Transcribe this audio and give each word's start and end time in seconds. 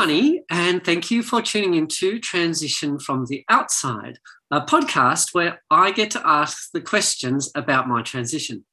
And 0.00 0.82
thank 0.82 1.10
you 1.10 1.22
for 1.22 1.42
tuning 1.42 1.74
into 1.74 2.18
Transition 2.18 2.98
from 2.98 3.26
the 3.26 3.44
Outside, 3.50 4.18
a 4.50 4.62
podcast 4.62 5.34
where 5.34 5.60
I 5.70 5.90
get 5.90 6.10
to 6.12 6.26
ask 6.26 6.70
the 6.72 6.80
questions 6.80 7.52
about 7.54 7.86
my 7.86 8.00
transition. 8.00 8.64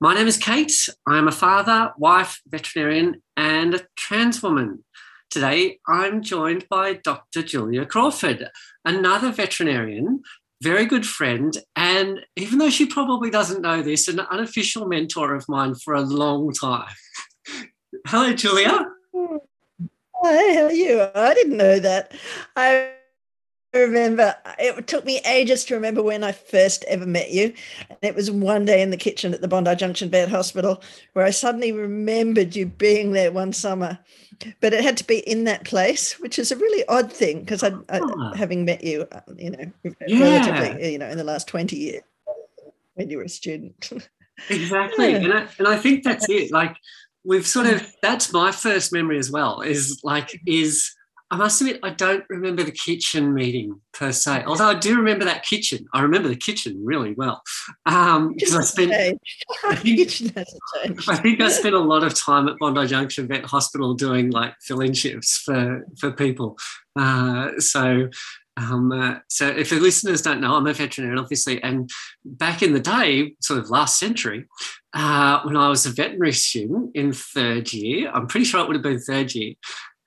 My 0.00 0.14
name 0.14 0.26
is 0.26 0.36
Kate. 0.36 0.88
I 1.06 1.16
am 1.16 1.28
a 1.28 1.32
father, 1.32 1.92
wife, 1.96 2.40
veterinarian, 2.44 3.22
and 3.36 3.76
a 3.76 3.86
trans 3.94 4.42
woman. 4.42 4.82
Today, 5.30 5.78
I'm 5.86 6.22
joined 6.22 6.66
by 6.68 6.94
Dr. 6.94 7.44
Julia 7.44 7.86
Crawford, 7.86 8.50
another 8.84 9.30
veterinarian, 9.30 10.22
very 10.60 10.86
good 10.86 11.06
friend, 11.06 11.56
and 11.76 12.18
even 12.34 12.58
though 12.58 12.68
she 12.68 12.86
probably 12.86 13.30
doesn't 13.30 13.62
know 13.62 13.80
this, 13.80 14.08
an 14.08 14.18
unofficial 14.18 14.88
mentor 14.88 15.36
of 15.36 15.48
mine 15.48 15.76
for 15.76 15.94
a 15.94 16.00
long 16.02 16.52
time. 16.52 16.92
Hello, 18.08 18.32
Julia. 18.34 18.86
Hi, 20.20 20.54
how 20.54 20.64
are 20.64 20.72
you? 20.72 21.06
I 21.14 21.32
didn't 21.34 21.56
know 21.56 21.78
that. 21.78 22.12
I 22.56 22.90
remember 23.72 24.34
it 24.58 24.86
took 24.86 25.04
me 25.04 25.20
ages 25.26 25.64
to 25.66 25.74
remember 25.74 26.02
when 26.02 26.24
I 26.24 26.32
first 26.32 26.84
ever 26.88 27.06
met 27.06 27.30
you. 27.30 27.52
And 27.88 27.98
it 28.02 28.16
was 28.16 28.30
one 28.30 28.64
day 28.64 28.82
in 28.82 28.90
the 28.90 28.96
kitchen 28.96 29.32
at 29.32 29.42
the 29.42 29.48
Bondi 29.48 29.76
Junction 29.76 30.10
Vet 30.10 30.28
Hospital 30.28 30.82
where 31.12 31.24
I 31.24 31.30
suddenly 31.30 31.70
remembered 31.70 32.56
you 32.56 32.66
being 32.66 33.12
there 33.12 33.30
one 33.30 33.52
summer. 33.52 33.98
But 34.60 34.72
it 34.72 34.82
had 34.82 34.96
to 34.98 35.06
be 35.06 35.18
in 35.18 35.44
that 35.44 35.64
place, 35.64 36.18
which 36.18 36.38
is 36.38 36.50
a 36.50 36.56
really 36.56 36.84
odd 36.88 37.12
thing 37.12 37.40
because 37.40 37.62
I, 37.62 37.68
I 37.88 38.00
ah. 38.00 38.34
having 38.34 38.64
met 38.64 38.82
you, 38.82 39.06
uh, 39.12 39.20
you 39.36 39.50
know, 39.50 39.72
yeah. 40.06 40.20
relatively, 40.20 40.92
you 40.92 40.98
know, 40.98 41.08
in 41.08 41.18
the 41.18 41.24
last 41.24 41.46
20 41.48 41.76
years 41.76 42.02
when 42.94 43.10
you 43.10 43.18
were 43.18 43.24
a 43.24 43.28
student. 43.28 43.90
Exactly. 44.50 45.10
Yeah. 45.10 45.16
And, 45.16 45.34
I, 45.34 45.48
and 45.58 45.66
I 45.66 45.76
think 45.76 46.04
that's 46.04 46.28
it. 46.28 46.52
Like 46.52 46.76
we've 47.28 47.46
sort 47.46 47.66
of, 47.66 47.86
that's 48.02 48.32
my 48.32 48.50
first 48.50 48.92
memory 48.92 49.18
as 49.18 49.30
well, 49.30 49.60
is 49.60 50.00
like, 50.02 50.40
is 50.46 50.90
I 51.30 51.36
must 51.36 51.60
admit, 51.60 51.80
I 51.82 51.90
don't 51.90 52.24
remember 52.30 52.62
the 52.62 52.72
kitchen 52.72 53.34
meeting 53.34 53.78
per 53.92 54.12
se. 54.12 54.44
Although 54.46 54.68
I 54.68 54.74
do 54.74 54.96
remember 54.96 55.26
that 55.26 55.44
kitchen. 55.44 55.86
I 55.92 56.00
remember 56.00 56.28
the 56.28 56.36
kitchen 56.36 56.80
really 56.82 57.12
well. 57.12 57.42
Um, 57.84 58.32
because 58.32 58.56
I 58.56 58.62
spent, 58.62 58.92
I 59.64 59.74
think, 59.74 60.00
I 61.06 61.16
think 61.16 61.42
I 61.42 61.50
spent 61.50 61.74
a 61.74 61.80
lot 61.80 62.02
of 62.02 62.14
time 62.14 62.48
at 62.48 62.56
Bondi 62.58 62.86
Junction 62.86 63.28
Vet 63.28 63.44
Hospital 63.44 63.92
doing 63.92 64.30
like 64.30 64.54
fill-in 64.62 64.94
shifts 64.94 65.36
for 65.38 65.84
for 65.98 66.12
people. 66.12 66.58
Uh, 66.98 67.58
so. 67.58 68.08
Um, 68.56 68.90
uh, 68.90 69.18
so, 69.28 69.46
if 69.46 69.70
the 69.70 69.78
listeners 69.78 70.20
don't 70.20 70.40
know, 70.40 70.56
I'm 70.56 70.66
a 70.66 70.72
veterinarian, 70.72 71.20
obviously, 71.20 71.62
and 71.62 71.88
back 72.24 72.60
in 72.60 72.72
the 72.72 72.80
day, 72.80 73.34
sort 73.40 73.60
of 73.60 73.70
last 73.70 74.00
century, 74.00 74.46
uh, 74.94 75.40
when 75.42 75.56
I 75.56 75.68
was 75.68 75.86
a 75.86 75.90
veterinary 75.90 76.32
student 76.32 76.92
in 76.94 77.12
third 77.12 77.72
year, 77.72 78.10
I'm 78.12 78.26
pretty 78.26 78.44
sure 78.44 78.60
it 78.60 78.66
would 78.66 78.76
have 78.76 78.82
been 78.82 79.00
third 79.00 79.34
year, 79.34 79.54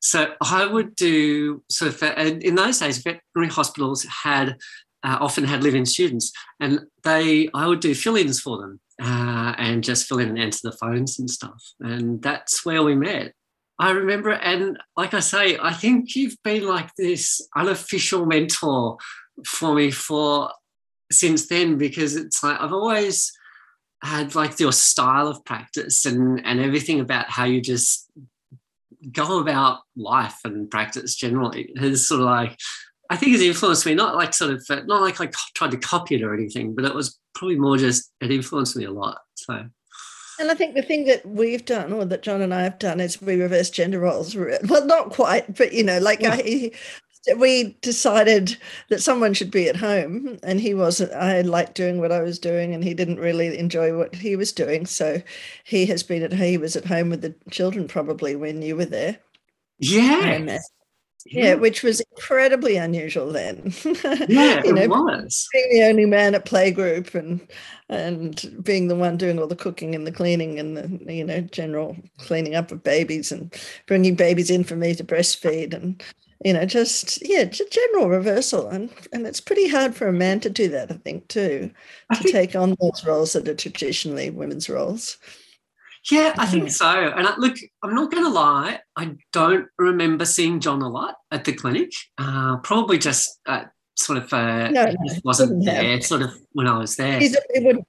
so 0.02 0.34
I 0.42 0.66
would 0.66 0.96
do 0.96 1.64
sort 1.70 1.94
of, 1.94 2.18
in 2.18 2.56
those 2.56 2.80
days, 2.80 2.98
veterinary 2.98 3.52
hospitals 3.52 4.04
had 4.04 4.58
uh, 5.04 5.18
often 5.22 5.44
had 5.44 5.64
live-in 5.64 5.86
students, 5.86 6.32
and 6.60 6.82
they 7.04 7.50
I 7.54 7.68
would 7.68 7.80
do 7.80 7.94
fill-ins 7.94 8.40
for 8.40 8.58
them 8.58 8.80
uh, 9.02 9.54
and 9.58 9.84
just 9.84 10.08
fill 10.08 10.20
in 10.20 10.30
and 10.30 10.40
answer 10.40 10.70
the 10.70 10.78
phones 10.78 11.20
and 11.20 11.30
stuff, 11.30 11.62
and 11.80 12.22
that's 12.22 12.66
where 12.66 12.84
we 12.84 12.95
met. 12.95 13.34
I 13.78 13.92
remember, 13.92 14.32
and 14.32 14.78
like 14.98 15.14
I 15.14 15.22
say, 15.22 15.58
I 15.60 15.73
think 15.73 16.16
you've 16.16 16.38
been 16.44 16.68
like 16.68 16.90
this 16.98 17.48
unofficial 17.56 18.26
mentor 18.26 18.98
for 19.45 19.73
me 19.73 19.92
for 19.92 20.52
since 21.12 21.48
then 21.48 21.78
because 21.78 22.16
it's 22.16 22.44
like 22.44 22.60
I've 22.60 22.73
always 22.73 23.32
had 24.04 24.36
like 24.36 24.60
your 24.60 24.72
style 24.72 25.28
of 25.28 25.44
practice 25.46 26.06
and 26.06 26.42
and 26.46 26.60
everything 26.60 27.00
about 27.00 27.30
how 27.30 27.46
you 27.46 27.62
just 27.62 28.10
go 29.12 29.39
about 29.39 29.80
life 29.95 30.38
and 30.44 30.70
practice 30.70 31.16
generally 31.16 31.73
has 31.78 32.08
sort 32.08 32.22
of 32.22 32.28
like 32.28 32.58
I 33.10 33.17
think 33.17 33.34
has 33.34 33.42
influenced 33.42 33.86
me. 33.86 33.94
Not 33.94 34.16
like 34.16 34.34
sort 34.34 34.52
of 34.52 34.66
not 34.88 35.02
like 35.02 35.20
I 35.20 35.30
tried 35.54 35.72
to 35.72 35.78
copy 35.78 36.16
it 36.16 36.23
or 36.23 36.34
anything, 36.34 36.73
but 36.73 36.86
it 36.86 36.95
was 36.95 37.20
probably 37.36 37.60
more 37.60 37.78
just 37.78 38.11
it 38.22 38.32
influenced 38.32 38.78
me 38.78 38.86
a 38.86 38.92
lot. 38.92 39.20
So. 39.36 39.66
And 40.40 40.50
I 40.50 40.56
think 40.56 40.76
the 40.76 40.82
thing 40.82 41.06
that 41.06 41.23
we've 41.26 41.66
done, 41.66 41.94
or 41.94 42.04
that 42.06 42.23
John 42.23 42.42
and 42.42 42.54
I 42.54 42.64
have 42.64 42.80
done, 42.80 43.00
is 43.00 43.22
we 43.22 43.36
reverse 43.36 43.70
gender 43.70 44.00
roles. 44.00 44.36
Well, 44.36 44.86
not 44.88 45.11
quite, 45.11 45.56
but 45.56 45.73
you 45.73 45.84
know, 45.84 46.00
like 46.00 46.22
yeah. 46.22 46.34
I, 46.34 46.72
we 47.37 47.77
decided 47.82 48.58
that 48.89 49.02
someone 49.02 49.33
should 49.33 49.52
be 49.52 49.70
at 49.70 49.76
home 49.76 50.39
and 50.43 50.59
he 50.59 50.73
wasn't 50.73 51.11
i 51.14 51.42
liked 51.42 51.76
doing 51.76 51.99
what 51.99 52.11
i 52.11 52.21
was 52.21 52.39
doing 52.39 52.73
and 52.73 52.83
he 52.83 52.93
didn't 52.93 53.20
really 53.20 53.58
enjoy 53.58 53.95
what 53.95 54.14
he 54.15 54.36
was 54.36 54.52
doing 54.52 54.86
so 54.86 55.21
he 55.64 55.86
has 55.86 56.04
been 56.04 56.23
at 56.23 56.33
he 56.33 56.58
was 56.58 56.76
at 56.76 56.86
home 56.86 57.10
with 57.10 57.21
the 57.21 57.33
children 57.52 57.87
probably 57.87 58.36
when 58.36 58.61
you 58.61 58.76
were 58.76 58.86
there 58.86 59.17
yeah 59.80 60.39
uh, 60.49 60.58
yeah, 61.26 61.43
yeah, 61.43 61.54
which 61.54 61.83
was 61.83 62.02
incredibly 62.11 62.77
unusual 62.77 63.31
then. 63.31 63.73
Yeah, 64.27 64.64
you 64.64 64.73
know, 64.73 64.81
it 64.81 64.89
was. 64.89 65.48
Being 65.54 65.70
the 65.71 65.87
only 65.87 66.05
man 66.05 66.36
at 66.36 66.45
playgroup 66.45 67.14
and 67.15 67.48
and 67.89 68.64
being 68.64 68.87
the 68.87 68.95
one 68.95 69.17
doing 69.17 69.39
all 69.39 69.48
the 69.48 69.55
cooking 69.55 69.93
and 69.93 70.08
the 70.08 70.11
cleaning 70.11 70.60
and 70.60 70.77
the 70.77 71.14
you 71.14 71.23
know 71.23 71.42
general 71.42 71.95
cleaning 72.17 72.55
up 72.55 72.71
of 72.71 72.83
babies 72.83 73.31
and 73.31 73.54
bringing 73.87 74.15
babies 74.15 74.49
in 74.49 74.64
for 74.64 74.76
me 74.76 74.95
to 74.95 75.04
breastfeed 75.04 75.73
and 75.73 76.02
you 76.44 76.54
know, 76.54 76.66
just 76.66 77.28
yeah, 77.28 77.44
just 77.44 77.72
general 77.72 78.10
reversal, 78.10 78.68
and 78.70 78.90
and 79.14 79.28
it's 79.28 79.42
pretty 79.42 79.68
hard 79.68 79.96
for 79.96 80.08
a 80.08 80.14
man 80.14 80.40
to 80.42 80.50
do 80.50 80.70
that, 80.70 80.92
I 80.92 80.96
think, 80.96 81.28
too, 81.28 81.72
I 82.10 82.16
to 82.16 82.24
think, 82.24 82.34
take 82.34 82.56
on 82.56 82.76
those 82.82 83.06
roles 83.06 83.34
that 83.34 83.48
are 83.48 83.56
traditionally 83.56 84.30
women's 84.30 84.70
roles. 84.70 85.18
Yeah, 86.10 86.34
I 86.38 86.48
think 86.48 86.72
so. 86.72 86.88
And 86.88 87.28
I, 87.28 87.36
look, 87.38 87.58
I'm 87.84 87.94
not 87.94 88.12
going 88.12 88.24
to 88.24 88.30
lie, 88.30 88.80
I 88.96 89.18
don't 89.32 89.68
remember 89.78 90.26
seeing 90.26 90.60
John 90.60 90.82
a 90.82 90.90
lot 90.90 91.16
at 91.30 91.46
the 91.46 91.54
clinic. 91.54 91.92
Uh, 92.18 92.58
probably 92.58 92.98
just 92.98 93.40
uh, 93.46 93.66
sort 93.96 94.18
of 94.18 94.34
uh, 94.34 94.70
no, 94.72 94.86
no, 94.86 95.14
wasn't 95.23 95.64
there, 95.64 95.84
have. 95.84 96.04
sort 96.04 96.23
of 96.23 96.32
when 96.54 96.68
I 96.68 96.78
was 96.78 96.96
there. 96.96 97.20
It 97.22 97.64
wouldn't. 97.64 97.86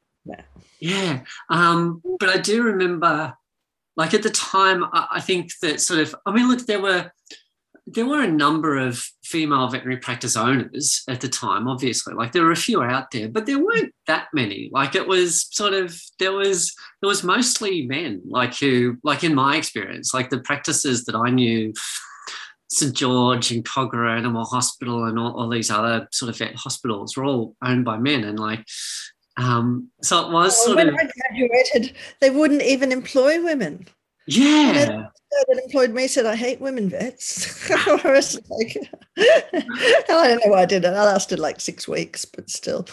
Yeah, 0.79 1.21
um, 1.49 2.03
but 2.19 2.29
I 2.29 2.39
do 2.39 2.65
remember, 2.65 3.35
like 3.97 4.15
at 4.15 4.25
the 4.25 4.31
time, 4.31 4.85
I, 4.93 5.07
I 5.13 5.21
think 5.21 5.53
that 5.63 5.81
sort 5.81 6.01
of. 6.01 6.15
I 6.27 6.33
mean, 6.33 6.49
look, 6.49 6.67
there 6.67 6.83
were 6.83 7.11
there 7.87 8.07
were 8.07 8.23
a 8.23 8.31
number 8.31 8.79
of 8.79 9.05
female 9.25 9.69
veterinary 9.69 9.99
practice 9.99 10.37
owners 10.37 11.03
at 11.09 11.21
the 11.21 11.29
time, 11.29 11.67
obviously. 11.67 12.15
Like 12.15 12.33
there 12.33 12.45
were 12.45 12.53
a 12.53 12.57
few 12.57 12.83
out 12.83 13.11
there, 13.11 13.29
but 13.29 13.47
there 13.47 13.59
weren't 13.59 13.93
that 14.07 14.29
many. 14.33 14.71
Like 14.73 14.95
it 14.95 15.07
was 15.07 15.49
sort 15.51 15.73
of 15.73 16.01
there 16.19 16.33
was 16.33 16.75
there 17.01 17.09
was 17.09 17.25
mostly 17.25 17.87
men, 17.87 18.23
like 18.25 18.57
who, 18.57 18.99
like 19.03 19.25
in 19.25 19.35
my 19.35 19.57
experience, 19.57 20.15
like 20.15 20.31
the 20.31 20.41
practices 20.41 21.05
that 21.07 21.17
I 21.17 21.31
knew, 21.31 21.73
St 22.69 22.95
George 22.95 23.51
and 23.51 23.65
Kogarah 23.65 24.17
Animal 24.17 24.45
Hospital 24.45 25.05
and 25.05 25.19
all, 25.19 25.39
all 25.39 25.49
these 25.49 25.71
other 25.71 26.07
sort 26.13 26.29
of 26.29 26.39
vet 26.39 26.55
hospitals 26.55 27.17
were 27.17 27.25
all 27.25 27.57
owned 27.65 27.85
by 27.85 27.99
men. 27.99 28.23
And 28.23 28.39
like 28.39 28.65
um, 29.37 29.89
so 30.03 30.21
it 30.21 30.33
was 30.33 30.33
well, 30.33 30.51
sort 30.67 30.77
when 30.77 30.89
of. 30.91 30.95
I 30.95 31.11
graduated, 31.31 31.97
they 32.21 32.31
wouldn't 32.31 32.63
even 32.63 32.93
employ 32.93 33.43
women. 33.43 33.87
Yeah. 34.27 35.07
That 35.49 35.61
employed 35.65 35.91
me 35.93 36.07
said, 36.09 36.27
I 36.27 36.37
hate 36.37 36.61
women 36.61 36.91
vets. 36.91 37.71
I 37.89 38.01
was 38.05 38.39
like, 38.51 38.77
I 39.19 40.05
don't 40.07 40.45
know 40.45 40.53
why 40.53 40.63
I 40.63 40.67
did 40.67 40.85
it. 40.85 40.89
I 40.89 41.05
lasted 41.05 41.39
like 41.39 41.61
six 41.61 41.89
weeks, 41.89 42.25
but 42.25 42.51
still. 42.51 42.87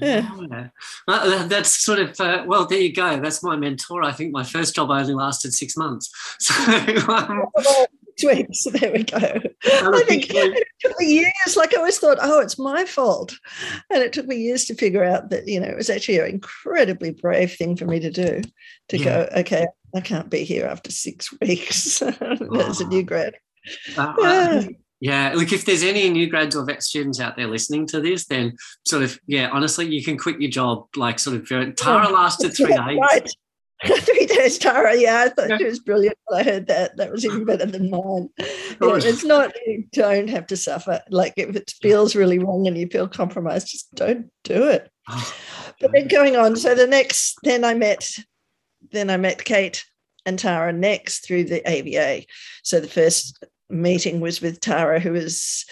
Yeah. 0.00 0.28
yeah. 0.50 0.68
Uh, 1.06 1.46
that's 1.46 1.82
sort 1.82 1.98
of, 1.98 2.18
uh, 2.20 2.44
well, 2.46 2.66
there 2.66 2.80
you 2.80 2.94
go. 2.94 3.20
That's 3.20 3.42
my 3.42 3.56
mentor. 3.56 4.02
I 4.02 4.12
think 4.12 4.32
my 4.32 4.42
first 4.42 4.74
job 4.74 4.90
only 4.90 5.14
lasted 5.14 5.52
six 5.52 5.76
months. 5.76 6.10
So, 6.42 6.54
um, 7.08 7.44
weeks. 8.24 8.64
So 8.64 8.70
there 8.70 8.92
we 8.92 9.04
go. 9.04 9.18
I 9.18 10.04
think 10.06 10.26
it 10.28 10.68
took 10.80 10.98
me 10.98 11.06
years. 11.06 11.56
Like 11.56 11.74
I 11.74 11.78
always 11.78 11.98
thought, 11.98 12.18
oh, 12.20 12.40
it's 12.40 12.58
my 12.58 12.84
fault, 12.84 13.34
and 13.90 14.02
it 14.02 14.12
took 14.12 14.26
me 14.26 14.36
years 14.36 14.64
to 14.66 14.74
figure 14.74 15.04
out 15.04 15.30
that 15.30 15.46
you 15.48 15.60
know 15.60 15.68
it 15.68 15.76
was 15.76 15.90
actually 15.90 16.18
an 16.18 16.26
incredibly 16.26 17.10
brave 17.10 17.52
thing 17.52 17.76
for 17.76 17.86
me 17.86 18.00
to 18.00 18.10
do. 18.10 18.42
To 18.88 18.98
yeah. 18.98 19.04
go, 19.04 19.28
okay, 19.40 19.66
I 19.94 20.00
can't 20.00 20.30
be 20.30 20.44
here 20.44 20.66
after 20.66 20.90
six 20.90 21.32
weeks 21.40 22.02
as 22.60 22.80
a 22.80 22.86
new 22.86 23.02
grad. 23.02 23.34
Uh, 23.96 24.14
yeah. 24.18 24.62
yeah, 25.00 25.32
look, 25.34 25.52
if 25.52 25.64
there's 25.64 25.84
any 25.84 26.08
new 26.08 26.28
grads 26.28 26.56
or 26.56 26.64
vet 26.64 26.82
students 26.82 27.20
out 27.20 27.36
there 27.36 27.46
listening 27.46 27.86
to 27.86 28.00
this, 28.00 28.26
then 28.26 28.56
sort 28.84 29.04
of, 29.04 29.20
yeah, 29.26 29.48
honestly, 29.52 29.86
you 29.86 30.02
can 30.02 30.18
quit 30.18 30.40
your 30.40 30.50
job 30.50 30.86
like 30.96 31.20
sort 31.20 31.36
of 31.36 31.76
Tara 31.76 32.08
lasted 32.08 32.56
three 32.56 32.74
days. 32.74 32.98
Right. 32.98 33.30
Three 33.98 34.26
days, 34.26 34.58
Tara. 34.58 34.96
Yeah, 34.96 35.24
I 35.26 35.28
thought 35.28 35.50
yeah. 35.50 35.58
she 35.58 35.64
was 35.64 35.80
brilliant 35.80 36.16
when 36.26 36.40
I 36.40 36.44
heard 36.44 36.66
that. 36.68 36.96
That 36.96 37.10
was 37.10 37.24
even 37.24 37.44
better 37.44 37.66
than 37.66 37.90
mine. 37.90 38.28
It's 38.38 39.24
not, 39.24 39.52
you 39.66 39.84
don't 39.92 40.28
have 40.28 40.46
to 40.48 40.56
suffer. 40.56 41.02
Like 41.10 41.34
if 41.36 41.56
it 41.56 41.74
feels 41.80 42.14
really 42.14 42.38
wrong 42.38 42.66
and 42.66 42.76
you 42.78 42.86
feel 42.86 43.08
compromised, 43.08 43.68
just 43.68 43.92
don't 43.94 44.30
do 44.44 44.68
it. 44.68 44.90
Oh, 45.08 45.34
but 45.80 45.90
then 45.92 46.08
going 46.08 46.36
on, 46.36 46.56
so 46.56 46.74
the 46.74 46.86
next, 46.86 47.38
then 47.42 47.64
I 47.64 47.74
met, 47.74 48.08
then 48.92 49.10
I 49.10 49.16
met 49.16 49.44
Kate 49.44 49.84
and 50.26 50.38
Tara 50.38 50.72
next 50.72 51.26
through 51.26 51.44
the 51.44 51.68
AVA. 51.68 52.26
So 52.62 52.78
the 52.78 52.88
first 52.88 53.44
meeting 53.68 54.20
was 54.20 54.40
with 54.40 54.60
Tara, 54.60 55.00
who 55.00 55.12
was 55.12 55.64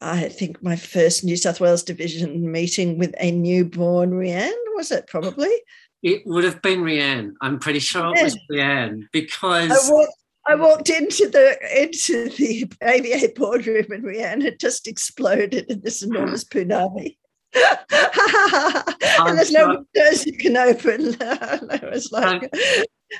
I 0.00 0.28
think 0.30 0.62
my 0.62 0.76
first 0.76 1.24
New 1.24 1.36
South 1.36 1.60
Wales 1.60 1.82
division 1.82 2.50
meeting 2.50 2.98
with 2.98 3.14
a 3.18 3.30
newborn 3.30 4.14
Rhiannon, 4.14 4.56
was 4.74 4.90
it 4.90 5.06
probably? 5.06 5.52
It 6.02 6.26
would 6.26 6.44
have 6.44 6.62
been 6.62 6.82
Rhiannon. 6.82 7.36
I'm 7.40 7.58
pretty 7.58 7.78
sure 7.78 8.14
it 8.14 8.22
was 8.22 8.38
Rhiannon 8.48 9.08
because 9.12 9.70
I, 9.70 10.52
I 10.52 10.54
walked 10.54 10.88
into 10.88 11.28
the 11.28 11.82
into 11.82 12.30
the 12.30 12.70
AVA 12.82 13.32
boardroom 13.36 13.86
and 13.90 14.04
Rhiannon 14.04 14.40
had 14.40 14.58
just 14.58 14.88
exploded 14.88 15.66
in 15.68 15.80
this 15.80 16.02
enormous 16.02 16.44
punami. 16.44 17.16
and 17.54 19.38
there's 19.38 19.50
no 19.50 19.84
windows 19.94 20.26
you 20.26 20.36
can 20.36 20.56
open. 20.56 21.06
and 21.20 21.72
I 21.72 21.80
was 21.90 22.10
like, 22.12 22.42
and 22.42 22.50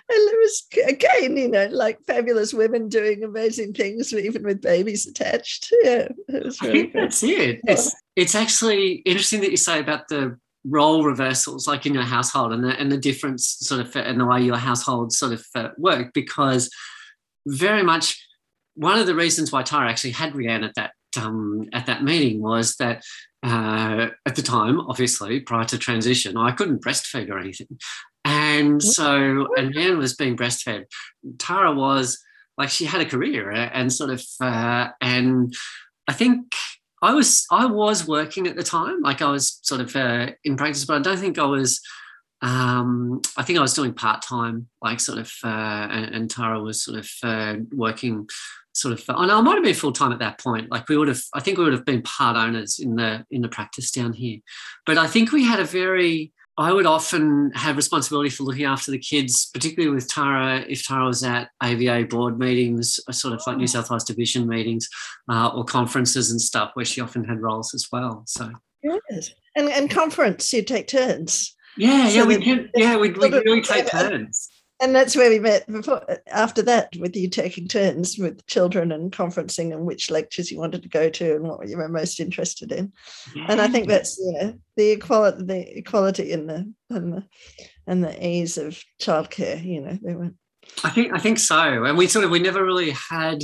it 0.09 0.39
was 0.39 0.67
again, 0.89 1.37
you 1.37 1.49
know, 1.49 1.67
like 1.67 1.99
fabulous 2.07 2.55
women 2.55 2.89
doing 2.89 3.25
amazing 3.25 3.75
things, 3.75 4.13
even 4.15 4.45
with 4.45 4.63
babies 4.63 5.07
attached. 5.07 5.73
Yeah, 5.83 6.09
it 6.29 6.45
was 6.45 6.61
really 6.63 6.71
I 6.71 6.83
think 6.83 6.93
good. 6.93 7.03
that's 7.03 7.23
it. 7.23 7.61
It's 7.65 7.95
it's 8.17 8.35
actually 8.35 8.93
interesting 9.07 9.41
that 9.41 9.51
you 9.51 9.57
say 9.57 9.81
about 9.81 10.09
the 10.09 10.39
role 10.65 11.05
reversals, 11.05 11.67
like 11.67 11.87
in 11.87 11.95
your 11.95 12.03
household, 12.03 12.53
and 12.53 12.65
the 12.65 12.79
and 12.79 12.91
the 12.91 12.99
difference 12.99 13.57
sort 13.61 13.81
of 13.81 13.97
in 13.97 14.19
the 14.19 14.27
way 14.27 14.43
your 14.43 14.57
household 14.57 15.13
sort 15.13 15.33
of 15.33 15.47
uh, 15.55 15.69
work, 15.79 16.13
because 16.13 16.71
very 17.47 17.83
much 17.83 18.23
one 18.75 18.99
of 18.99 19.07
the 19.07 19.15
reasons 19.15 19.53
why 19.53 19.63
Tara 19.63 19.91
actually 19.91 20.13
had 20.13 20.35
Rhiannon 20.35 20.65
at 20.65 20.75
that 20.75 20.93
um, 21.19 21.69
at 21.73 21.87
that 21.87 22.05
meeting 22.05 22.41
was 22.43 22.77
that 22.77 23.03
uh, 23.43 24.09
at 24.27 24.37
the 24.37 24.43
time, 24.43 24.81
obviously, 24.81 25.41
prior 25.41 25.65
to 25.65 25.79
transition, 25.79 26.37
I 26.37 26.53
couldn't 26.53 26.83
breastfeed 26.83 27.31
or 27.31 27.39
anything. 27.39 27.79
And 28.25 28.83
so, 28.83 29.49
and 29.57 29.75
Rhiannon 29.75 29.99
was 29.99 30.15
being 30.15 30.37
breastfed. 30.37 30.85
Tara 31.39 31.75
was 31.75 32.23
like, 32.59 32.69
she 32.69 32.85
had 32.85 33.01
a 33.01 33.07
career 33.07 33.51
and 33.51 33.91
sort 33.91 34.11
of, 34.11 34.23
uh, 34.41 34.89
and 35.01 35.55
I 36.07 36.13
think 36.13 36.53
I 37.03 37.15
was, 37.15 37.47
I 37.51 37.67
was 37.67 38.07
working 38.07 38.47
at 38.47 38.57
the 38.57 38.63
time, 38.63 39.01
like 39.01 39.23
I 39.23 39.31
was 39.31 39.59
sort 39.63 39.81
of 39.81 39.95
uh, 39.97 40.33
in 40.45 40.57
practice, 40.57 40.85
but 40.85 40.97
I 40.97 41.03
don't 41.03 41.19
think 41.19 41.39
I 41.39 41.47
was, 41.47 41.81
um, 42.43 43.21
I 43.37 43.43
think 43.43 43.59
I 43.59 43.63
was 43.63 43.75
doing 43.75 43.95
part 43.95 44.23
time, 44.23 44.69
like 44.83 45.01
sort 45.01 45.19
of, 45.19 45.33
uh, 45.45 45.49
and, 45.49 46.15
and, 46.15 46.31
Tara 46.31 46.61
was 46.61 46.83
sort 46.83 46.99
of 46.99 47.11
uh, 47.23 47.57
working 47.73 48.27
sort 48.73 48.95
of 48.95 49.07
know 49.09 49.39
I 49.39 49.41
might 49.41 49.55
have 49.55 49.65
been 49.65 49.75
full 49.75 49.93
time 49.93 50.13
at 50.13 50.21
that 50.21 50.41
point. 50.41 50.71
Like 50.71 50.89
we 50.89 50.97
would 50.97 51.09
have, 51.09 51.21
I 51.35 51.41
think 51.41 51.59
we 51.59 51.65
would 51.65 51.73
have 51.73 51.85
been 51.85 52.03
part 52.03 52.37
owners 52.37 52.79
in 52.79 52.97
the 52.97 53.25
in 53.31 53.43
the 53.43 53.49
practice 53.49 53.91
down 53.91 54.13
here. 54.13 54.39
But 54.87 54.99
I 54.99 55.07
think 55.07 55.33
we 55.33 55.45
had 55.45 55.61
a 55.61 55.65
very 55.65 56.33
I 56.59 56.73
would 56.73 56.87
often 56.87 57.53
have 57.55 57.77
responsibility 57.77 58.29
for 58.29 58.43
looking 58.43 58.65
after 58.65 58.91
the 58.91 58.99
kids, 58.99 59.47
particularly 59.47 59.95
with 59.95 60.09
Tara, 60.09 60.65
if 60.69 60.87
Tara 60.87 61.07
was 61.07 61.23
at 61.25 61.51
AVA 61.63 62.05
board 62.05 62.39
meetings, 62.39 63.01
uh, 63.09 63.13
sort 63.13 63.35
of 63.35 63.43
like 63.47 63.57
New 63.57 63.67
South 63.67 63.91
Wales 63.91 64.05
division 64.05 64.47
meetings 64.47 64.89
uh, 65.31 65.49
or 65.55 65.65
conferences 65.65 66.31
and 66.31 66.41
stuff, 66.41 66.73
where 66.75 66.85
she 66.85 67.01
often 67.01 67.25
had 67.25 67.41
roles 67.41 67.73
as 67.75 67.87
well. 67.91 68.25
So, 68.27 68.51
yes. 68.83 69.33
And, 69.57 69.69
and 69.69 69.91
conference, 69.91 70.53
you 70.53 70.63
take 70.63 70.89
turns. 70.89 71.57
Yeah, 71.77 72.09
so 72.09 72.15
yeah, 72.15 72.25
we 72.25 72.37
did. 72.37 72.71
Yeah, 72.75 72.97
we 72.97 73.11
we 73.11 73.31
really 73.31 73.63
take 73.63 73.89
turns 73.89 74.51
and 74.81 74.95
that's 74.95 75.15
where 75.15 75.29
we 75.29 75.39
met 75.39 75.67
before 75.71 76.03
after 76.29 76.63
that 76.63 76.95
with 76.99 77.15
you 77.15 77.29
taking 77.29 77.69
turns 77.69 78.19
with 78.19 78.45
children 78.47 78.91
and 78.93 79.13
conferencing 79.13 79.73
and 79.73 79.85
which 79.85 80.11
lectures 80.11 80.51
you 80.51 80.59
wanted 80.59 80.83
to 80.83 80.89
go 80.89 81.09
to 81.09 81.37
and 81.37 81.45
what 81.45 81.69
you 81.69 81.77
were 81.77 81.89
most 81.89 82.19
interested 82.19 82.73
in 82.73 82.93
yeah. 83.35 83.47
and 83.49 83.61
i 83.61 83.69
think 83.69 83.87
that's 83.87 84.21
yeah, 84.21 84.53
the 84.77 84.91
equality 84.91 85.45
the 85.45 85.79
equality 85.79 86.33
in 86.33 86.47
the 86.47 86.73
and 86.91 87.13
the 87.13 87.25
and 87.87 88.03
the 88.03 88.27
ease 88.27 88.59
of 88.59 88.83
childcare 89.01 89.63
you 89.65 89.81
know 89.81 89.99
they 90.03 90.15
were 90.15 90.31
i 90.85 90.91
think 90.91 91.13
i 91.13 91.19
think 91.19 91.39
so 91.39 91.85
and 91.85 91.97
we 91.97 92.07
sort 92.07 92.25
of 92.25 92.31
we 92.31 92.39
never 92.39 92.65
really 92.65 92.91
had 92.91 93.43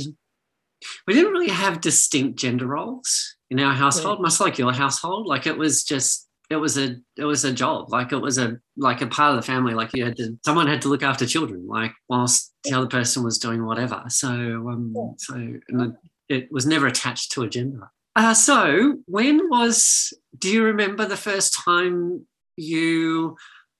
we 1.07 1.13
didn't 1.13 1.31
really 1.31 1.49
have 1.49 1.81
distinct 1.81 2.37
gender 2.37 2.67
roles 2.67 3.35
in 3.49 3.59
our 3.59 3.73
household 3.73 4.19
yeah. 4.19 4.23
much 4.23 4.39
like 4.39 4.57
your 4.57 4.73
household 4.73 5.27
like 5.27 5.47
it 5.47 5.57
was 5.57 5.83
just 5.83 6.26
it 6.49 6.55
was 6.55 6.77
a 6.77 6.95
it 7.17 7.25
was 7.25 7.43
a 7.43 7.51
job. 7.51 7.91
Like 7.91 8.11
it 8.11 8.17
was 8.17 8.37
a 8.37 8.57
like 8.77 9.01
a 9.01 9.07
part 9.07 9.31
of 9.31 9.37
the 9.37 9.45
family. 9.45 9.73
Like 9.73 9.93
you 9.93 10.05
had 10.05 10.17
to 10.17 10.37
someone 10.45 10.67
had 10.67 10.81
to 10.83 10.87
look 10.87 11.03
after 11.03 11.25
children 11.25 11.67
like 11.67 11.91
whilst 12.07 12.53
the 12.63 12.73
other 12.73 12.87
person 12.87 13.23
was 13.23 13.37
doing 13.37 13.65
whatever. 13.65 14.03
So 14.07 14.29
um 14.29 14.93
yeah. 14.95 15.09
so 15.17 15.33
and 15.35 15.95
it 16.29 16.51
was 16.51 16.65
never 16.65 16.87
attached 16.87 17.31
to 17.33 17.43
a 17.43 17.49
gender. 17.49 17.89
Uh, 18.15 18.33
so 18.33 18.97
when 19.05 19.49
was 19.49 20.13
do 20.37 20.49
you 20.49 20.63
remember 20.63 21.05
the 21.05 21.17
first 21.17 21.53
time 21.53 22.25
you 22.55 23.37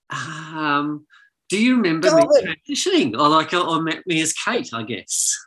um 0.09 1.05
do 1.49 1.61
you 1.61 1.77
remember 1.77 2.13
me 2.13 2.23
transitioning? 2.23 3.13
Or 3.17 3.29
like 3.29 3.53
or 3.53 3.81
met 3.81 4.05
me 4.05 4.21
as 4.21 4.33
kate 4.33 4.69
i 4.73 4.83
guess? 4.83 5.37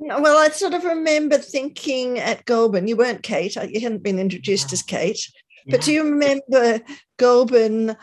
Well, 0.00 0.38
I 0.38 0.48
sort 0.50 0.74
of 0.74 0.84
remember 0.84 1.38
thinking 1.38 2.20
at 2.20 2.44
Goulburn, 2.44 2.86
you 2.86 2.96
weren't 2.96 3.24
Kate, 3.24 3.56
you 3.56 3.80
hadn't 3.80 4.04
been 4.04 4.20
introduced 4.20 4.72
as 4.72 4.80
Kate. 4.80 5.20
But 5.68 5.82
do 5.82 5.92
you 5.92 6.04
remember 6.04 6.80
Goulburn? 7.18 7.96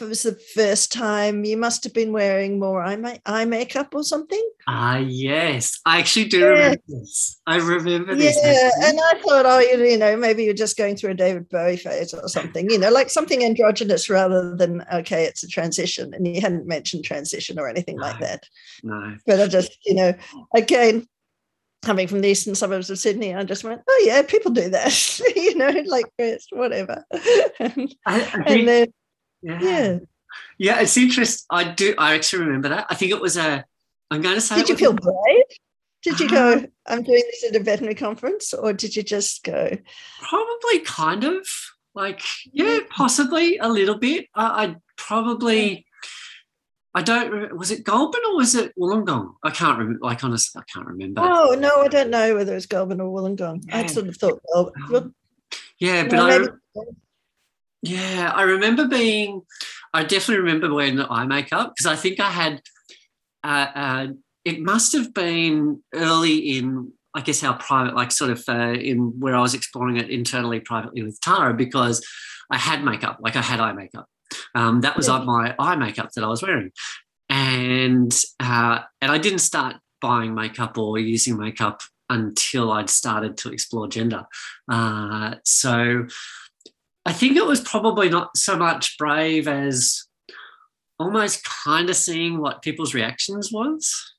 It 0.00 0.04
was 0.04 0.22
the 0.22 0.38
first 0.54 0.92
time 0.92 1.44
you 1.44 1.56
must 1.56 1.84
have 1.84 1.92
been 1.92 2.12
wearing 2.12 2.58
more 2.58 2.82
eye, 2.82 2.96
ma- 2.96 3.18
eye 3.26 3.44
makeup 3.44 3.94
or 3.94 4.02
something. 4.02 4.42
Ah, 4.66 4.96
yes, 4.96 5.78
I 5.84 5.98
actually 5.98 6.26
do 6.26 6.46
remember 6.46 6.80
this. 6.88 7.40
I 7.46 7.56
remember 7.56 8.14
this. 8.14 8.38
Yeah, 8.42 8.70
and 8.82 8.98
I 8.98 9.20
thought, 9.20 9.44
oh, 9.46 9.58
you, 9.58 9.84
you 9.84 9.98
know, 9.98 10.16
maybe 10.16 10.44
you're 10.44 10.54
just 10.54 10.78
going 10.78 10.96
through 10.96 11.10
a 11.10 11.14
David 11.14 11.48
Bowie 11.48 11.76
phase 11.76 12.14
or 12.14 12.28
something, 12.28 12.70
you 12.70 12.78
know, 12.78 12.90
like 12.90 13.10
something 13.10 13.44
androgynous 13.44 14.08
rather 14.08 14.56
than 14.56 14.84
okay, 14.92 15.24
it's 15.24 15.42
a 15.42 15.48
transition. 15.48 16.14
And 16.14 16.26
you 16.26 16.40
hadn't 16.40 16.66
mentioned 16.66 17.04
transition 17.04 17.58
or 17.58 17.68
anything 17.68 17.96
no, 17.96 18.02
like 18.02 18.20
that. 18.20 18.44
No, 18.82 19.16
but 19.26 19.40
I 19.40 19.48
just, 19.48 19.76
you 19.84 19.94
know, 19.94 20.14
again, 20.54 21.06
coming 21.82 22.06
from 22.06 22.20
the 22.20 22.28
eastern 22.28 22.54
suburbs 22.54 22.90
of 22.90 22.98
Sydney, 22.98 23.34
I 23.34 23.44
just 23.44 23.64
went, 23.64 23.82
oh 23.88 24.02
yeah, 24.04 24.22
people 24.22 24.50
do 24.50 24.68
that, 24.70 25.20
you 25.36 25.56
know, 25.56 25.72
like 25.86 26.06
whatever. 26.50 27.04
and, 27.60 27.94
I, 28.06 28.20
I 28.20 28.42
and 28.46 28.68
then, 28.68 28.92
yeah. 29.42 29.60
yeah. 29.60 29.98
yeah, 30.58 30.80
it's 30.80 30.96
interesting. 30.96 31.46
I 31.50 31.64
do. 31.64 31.94
I 31.98 32.14
actually 32.14 32.44
remember 32.44 32.68
that. 32.70 32.86
I 32.90 32.94
think 32.94 33.12
it 33.12 33.20
was 33.20 33.36
a. 33.36 33.64
I'm 34.10 34.22
going 34.22 34.34
to 34.34 34.40
say. 34.40 34.56
Did 34.56 34.68
you 34.68 34.76
feel 34.76 34.92
brave? 34.92 35.44
Did 36.02 36.18
you 36.18 36.28
go? 36.28 36.54
Uh-huh. 36.54 36.66
I'm 36.86 37.02
doing 37.02 37.22
this 37.30 37.44
at 37.44 37.60
a 37.60 37.62
veterinary 37.62 37.94
conference, 37.94 38.54
or 38.54 38.72
did 38.72 38.96
you 38.96 39.02
just 39.02 39.44
go? 39.44 39.76
Probably, 40.22 40.80
kind 40.80 41.24
of. 41.24 41.46
Like, 41.92 42.22
yeah, 42.52 42.78
possibly 42.88 43.58
a 43.58 43.68
little 43.68 43.98
bit. 43.98 44.26
I, 44.34 44.64
I 44.64 44.76
probably 44.96 45.86
I 46.94 47.02
don't. 47.02 47.30
Remember 47.30 47.54
was 47.54 47.70
it 47.70 47.84
Goulburn 47.84 48.20
or 48.28 48.36
was 48.36 48.54
it 48.54 48.72
Wollongong? 48.76 49.34
I 49.44 49.50
can't 49.50 49.78
remember. 49.78 50.00
Like 50.02 50.24
honestly, 50.24 50.60
I 50.60 50.64
can't 50.72 50.86
remember. 50.86 51.20
Oh 51.24 51.56
no, 51.58 51.82
I 51.82 51.88
don't 51.88 52.10
know 52.10 52.34
whether 52.34 52.56
it's 52.56 52.66
Goulburn 52.66 53.00
or 53.00 53.16
Wollongong. 53.16 53.62
Yeah. 53.68 53.78
I 53.78 53.86
sort 53.86 54.08
of 54.08 54.16
thought 54.16 54.40
Goulburn. 54.52 54.74
Um, 54.94 55.14
yeah, 55.78 56.06
but 56.08 56.18
I. 56.18 56.46
Yeah, 57.82 58.32
I 58.34 58.42
remember 58.42 58.88
being. 58.88 59.42
I 59.94 60.02
definitely 60.02 60.38
remember 60.38 60.72
wearing 60.72 60.96
the 60.96 61.06
eye 61.08 61.26
makeup 61.26 61.74
because 61.74 61.86
I 61.86 61.96
think 61.96 62.20
I 62.20 62.30
had. 62.30 62.60
Uh, 63.42 63.66
uh, 63.74 64.06
it 64.44 64.60
must 64.60 64.92
have 64.94 65.14
been 65.14 65.82
early 65.94 66.58
in, 66.58 66.92
I 67.14 67.20
guess, 67.20 67.42
our 67.44 67.56
private, 67.56 67.94
like 67.94 68.10
sort 68.10 68.30
of 68.30 68.42
uh, 68.48 68.72
in 68.72 69.20
where 69.20 69.34
I 69.34 69.40
was 69.40 69.54
exploring 69.54 69.96
it 69.96 70.10
internally, 70.10 70.60
privately 70.60 71.02
with 71.02 71.20
Tara, 71.20 71.54
because 71.54 72.04
I 72.50 72.58
had 72.58 72.84
makeup, 72.84 73.18
like 73.20 73.36
I 73.36 73.42
had 73.42 73.60
eye 73.60 73.72
makeup. 73.72 74.06
Um, 74.54 74.80
that 74.82 74.96
was 74.96 75.08
yeah. 75.08 75.22
my 75.24 75.54
eye 75.58 75.76
makeup 75.76 76.10
that 76.14 76.24
I 76.24 76.28
was 76.28 76.42
wearing, 76.42 76.70
and 77.28 78.12
uh, 78.38 78.80
and 79.00 79.12
I 79.12 79.18
didn't 79.18 79.40
start 79.40 79.76
buying 80.00 80.34
makeup 80.34 80.78
or 80.78 80.98
using 80.98 81.36
makeup 81.36 81.82
until 82.08 82.72
I'd 82.72 82.90
started 82.90 83.36
to 83.38 83.50
explore 83.50 83.86
gender. 83.88 84.24
Uh, 84.70 85.36
so 85.44 86.06
I 87.06 87.12
think 87.12 87.36
it 87.36 87.46
was 87.46 87.60
probably 87.60 88.08
not 88.08 88.36
so 88.36 88.56
much 88.56 88.98
brave 88.98 89.46
as 89.46 90.06
almost 90.98 91.44
kind 91.44 91.88
of 91.88 91.96
seeing 91.96 92.38
what 92.38 92.62
people's 92.62 92.94
reactions 92.94 93.50
was 93.52 94.12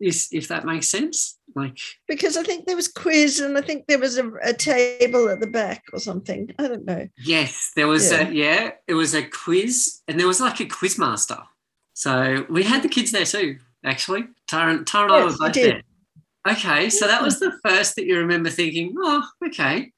if, 0.00 0.28
if 0.32 0.48
that 0.48 0.64
makes 0.64 0.88
sense 0.88 1.37
like 1.54 1.78
because 2.06 2.36
i 2.36 2.42
think 2.42 2.66
there 2.66 2.76
was 2.76 2.88
quiz 2.88 3.40
and 3.40 3.56
i 3.56 3.60
think 3.60 3.86
there 3.86 3.98
was 3.98 4.18
a, 4.18 4.30
a 4.42 4.52
table 4.52 5.28
at 5.28 5.40
the 5.40 5.46
back 5.46 5.84
or 5.92 5.98
something. 5.98 6.52
I 6.58 6.68
don't 6.68 6.84
know. 6.84 7.08
Yes 7.18 7.72
there 7.74 7.86
was 7.86 8.10
yeah. 8.10 8.28
a 8.28 8.32
yeah. 8.32 8.70
it 8.86 8.94
was 8.94 9.14
a 9.14 9.22
quiz 9.22 10.00
and 10.08 10.18
there 10.18 10.26
was 10.26 10.40
like 10.40 10.60
a 10.60 10.66
quiz 10.66 10.98
master 10.98 11.38
so 11.94 12.46
we 12.48 12.62
had 12.62 12.82
the 12.82 12.88
kids 12.88 13.12
there 13.12 13.24
too 13.24 13.58
actually. 13.84 14.24
Tara, 14.46 14.84
tara 14.84 15.12
and 15.12 15.30
yes, 15.30 15.40
i 15.40 15.44
were 15.44 15.48
both 15.48 15.54
there. 15.54 15.82
Okay 16.48 16.90
so 16.90 17.06
that 17.06 17.22
was 17.22 17.40
the 17.40 17.58
first 17.64 17.96
that 17.96 18.06
you 18.06 18.18
remember 18.18 18.50
thinking 18.50 18.94
oh 18.98 19.26
okay. 19.46 19.92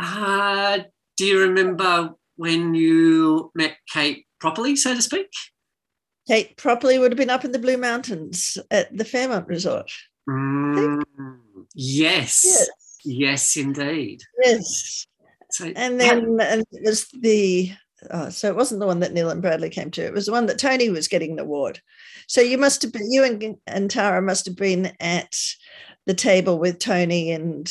Uh, 0.00 0.80
do 1.16 1.24
you 1.24 1.40
remember 1.40 2.14
when 2.36 2.74
you 2.74 3.50
met 3.54 3.76
kate 3.92 4.26
properly 4.40 4.76
so 4.76 4.94
to 4.94 5.02
speak? 5.02 5.28
Kate 6.28 6.58
properly 6.58 6.98
would 6.98 7.10
have 7.10 7.18
been 7.18 7.30
up 7.30 7.46
in 7.46 7.52
the 7.52 7.58
Blue 7.58 7.78
Mountains 7.78 8.58
at 8.70 8.94
the 8.94 9.04
Fairmont 9.04 9.48
Resort. 9.48 9.90
Mm, 10.28 11.02
yes. 11.74 12.42
yes. 12.44 12.68
Yes, 13.04 13.56
indeed. 13.56 14.22
Yes. 14.42 15.06
So, 15.50 15.72
and 15.74 15.98
then 15.98 16.38
and 16.40 16.64
it 16.72 16.84
was 16.84 17.06
the 17.20 17.72
oh, 18.10 18.28
so 18.28 18.48
it 18.48 18.56
wasn't 18.56 18.80
the 18.80 18.86
one 18.86 19.00
that 19.00 19.12
Neil 19.12 19.30
and 19.30 19.40
Bradley 19.40 19.70
came 19.70 19.90
to. 19.92 20.04
It 20.04 20.12
was 20.12 20.26
the 20.26 20.32
one 20.32 20.46
that 20.46 20.58
Tony 20.58 20.90
was 20.90 21.08
getting 21.08 21.36
the 21.36 21.42
award. 21.42 21.80
So 22.26 22.40
you 22.40 22.58
must 22.58 22.82
have 22.82 22.92
been 22.92 23.10
you 23.10 23.24
and, 23.24 23.56
and 23.66 23.90
Tara 23.90 24.20
must 24.20 24.44
have 24.46 24.56
been 24.56 24.92
at 25.00 25.36
the 26.06 26.14
table 26.14 26.58
with 26.58 26.78
Tony 26.78 27.32
and 27.32 27.70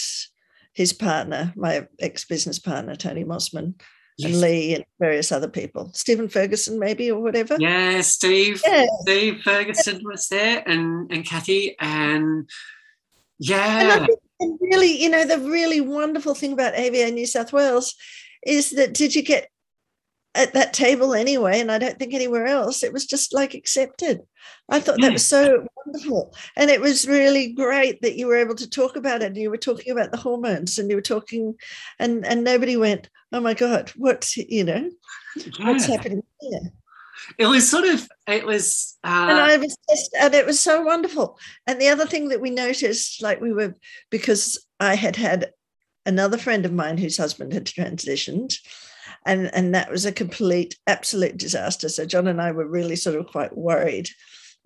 his 0.74 0.94
partner, 0.94 1.54
my 1.56 1.88
ex-business 2.00 2.60
partner, 2.60 2.96
Tony 2.96 3.24
Mossman, 3.24 3.80
yes. 4.18 4.42
Lee 4.42 4.76
and 4.76 4.86
various 5.00 5.32
other 5.32 5.48
people. 5.48 5.92
Stephen 5.94 6.30
Ferguson, 6.30 6.80
maybe, 6.80 7.12
or 7.12 7.22
whatever. 7.22 7.58
Yeah, 7.60 8.02
Steve. 8.02 8.62
Yeah. 8.66 8.86
Steve 9.02 9.42
Ferguson 9.44 10.02
was 10.04 10.28
there 10.28 10.64
and, 10.68 11.12
and 11.12 11.26
Kathy. 11.26 11.76
And 11.80 12.50
yeah. 13.40 14.00
And 14.00 14.10
and 14.40 14.60
really, 14.62 15.02
you 15.02 15.10
know, 15.10 15.26
the 15.26 15.40
really 15.40 15.82
wonderful 15.82 16.36
thing 16.36 16.54
about 16.54 16.76
AVA 16.76 17.12
New 17.12 17.26
South 17.26 17.52
Wales 17.54 17.96
is 18.46 18.72
that 18.72 18.94
did 18.94 19.16
you 19.16 19.24
get 19.24 19.50
at 20.36 20.54
that 20.54 20.74
table 20.74 21.14
anyway, 21.14 21.60
and 21.60 21.72
I 21.72 21.80
don't 21.80 21.98
think 21.98 22.14
anywhere 22.14 22.46
else, 22.46 22.84
it 22.84 22.94
was 22.94 23.06
just 23.06 23.34
like 23.34 23.54
accepted. 23.56 24.22
I 24.70 24.80
thought 24.80 25.02
that 25.02 25.14
was 25.14 25.26
so 25.26 25.66
wonderful. 25.86 26.36
And 26.56 26.70
it 26.70 26.80
was 26.80 27.08
really 27.08 27.54
great 27.54 28.02
that 28.02 28.18
you 28.18 28.28
were 28.28 28.36
able 28.36 28.56
to 28.56 28.70
talk 28.70 28.96
about 28.96 29.22
it. 29.22 29.28
And 29.28 29.38
you 29.38 29.50
were 29.50 29.58
talking 29.58 29.92
about 29.92 30.12
the 30.12 30.18
hormones 30.18 30.78
and 30.78 30.90
you 30.90 30.96
were 30.96 31.02
talking, 31.02 31.56
and, 31.98 32.26
and 32.26 32.44
nobody 32.44 32.78
went, 32.78 33.10
oh 33.32 33.40
my 33.40 33.54
God, 33.54 33.92
what's, 33.96 34.38
you 34.38 34.64
know, 34.64 34.90
yeah. 35.36 35.72
what's 35.72 35.86
happening 35.86 36.22
here? 36.40 36.72
It 37.40 37.48
was 37.48 37.70
sort 37.70 37.86
of, 37.86 38.08
it 38.28 38.46
was. 38.46 38.98
Uh, 39.04 39.28
and 39.30 39.40
I 39.40 39.58
was 39.58 39.76
just, 39.90 40.16
and 40.20 40.36
it 40.36 40.46
was 40.46 40.60
so 40.60 40.82
wonderful. 40.82 41.40
And 41.66 41.82
the 41.82 41.90
other 41.90 42.06
thing 42.06 42.30
that 42.30 42.42
we 42.42 42.52
noticed, 42.52 43.24
like 43.24 43.42
we 43.42 43.54
were, 43.54 43.74
because 44.12 44.64
I 44.80 44.96
had 44.96 45.16
had 45.16 45.52
another 46.06 46.38
friend 46.38 46.66
of 46.66 46.74
mine 46.74 46.98
whose 46.98 47.18
husband 47.18 47.54
had 47.54 47.66
transitioned 47.66 48.58
and 49.28 49.54
and 49.54 49.76
that 49.76 49.92
was 49.92 50.06
a 50.06 50.12
complete 50.12 50.78
absolute 50.88 51.38
disaster. 51.38 51.90
So 51.90 52.06
john 52.06 52.28
and 52.28 52.42
i 52.42 52.52
were 52.52 52.68
really 52.68 52.96
sort 52.96 53.16
of 53.16 53.28
quite 53.28 53.56
worried 53.56 54.10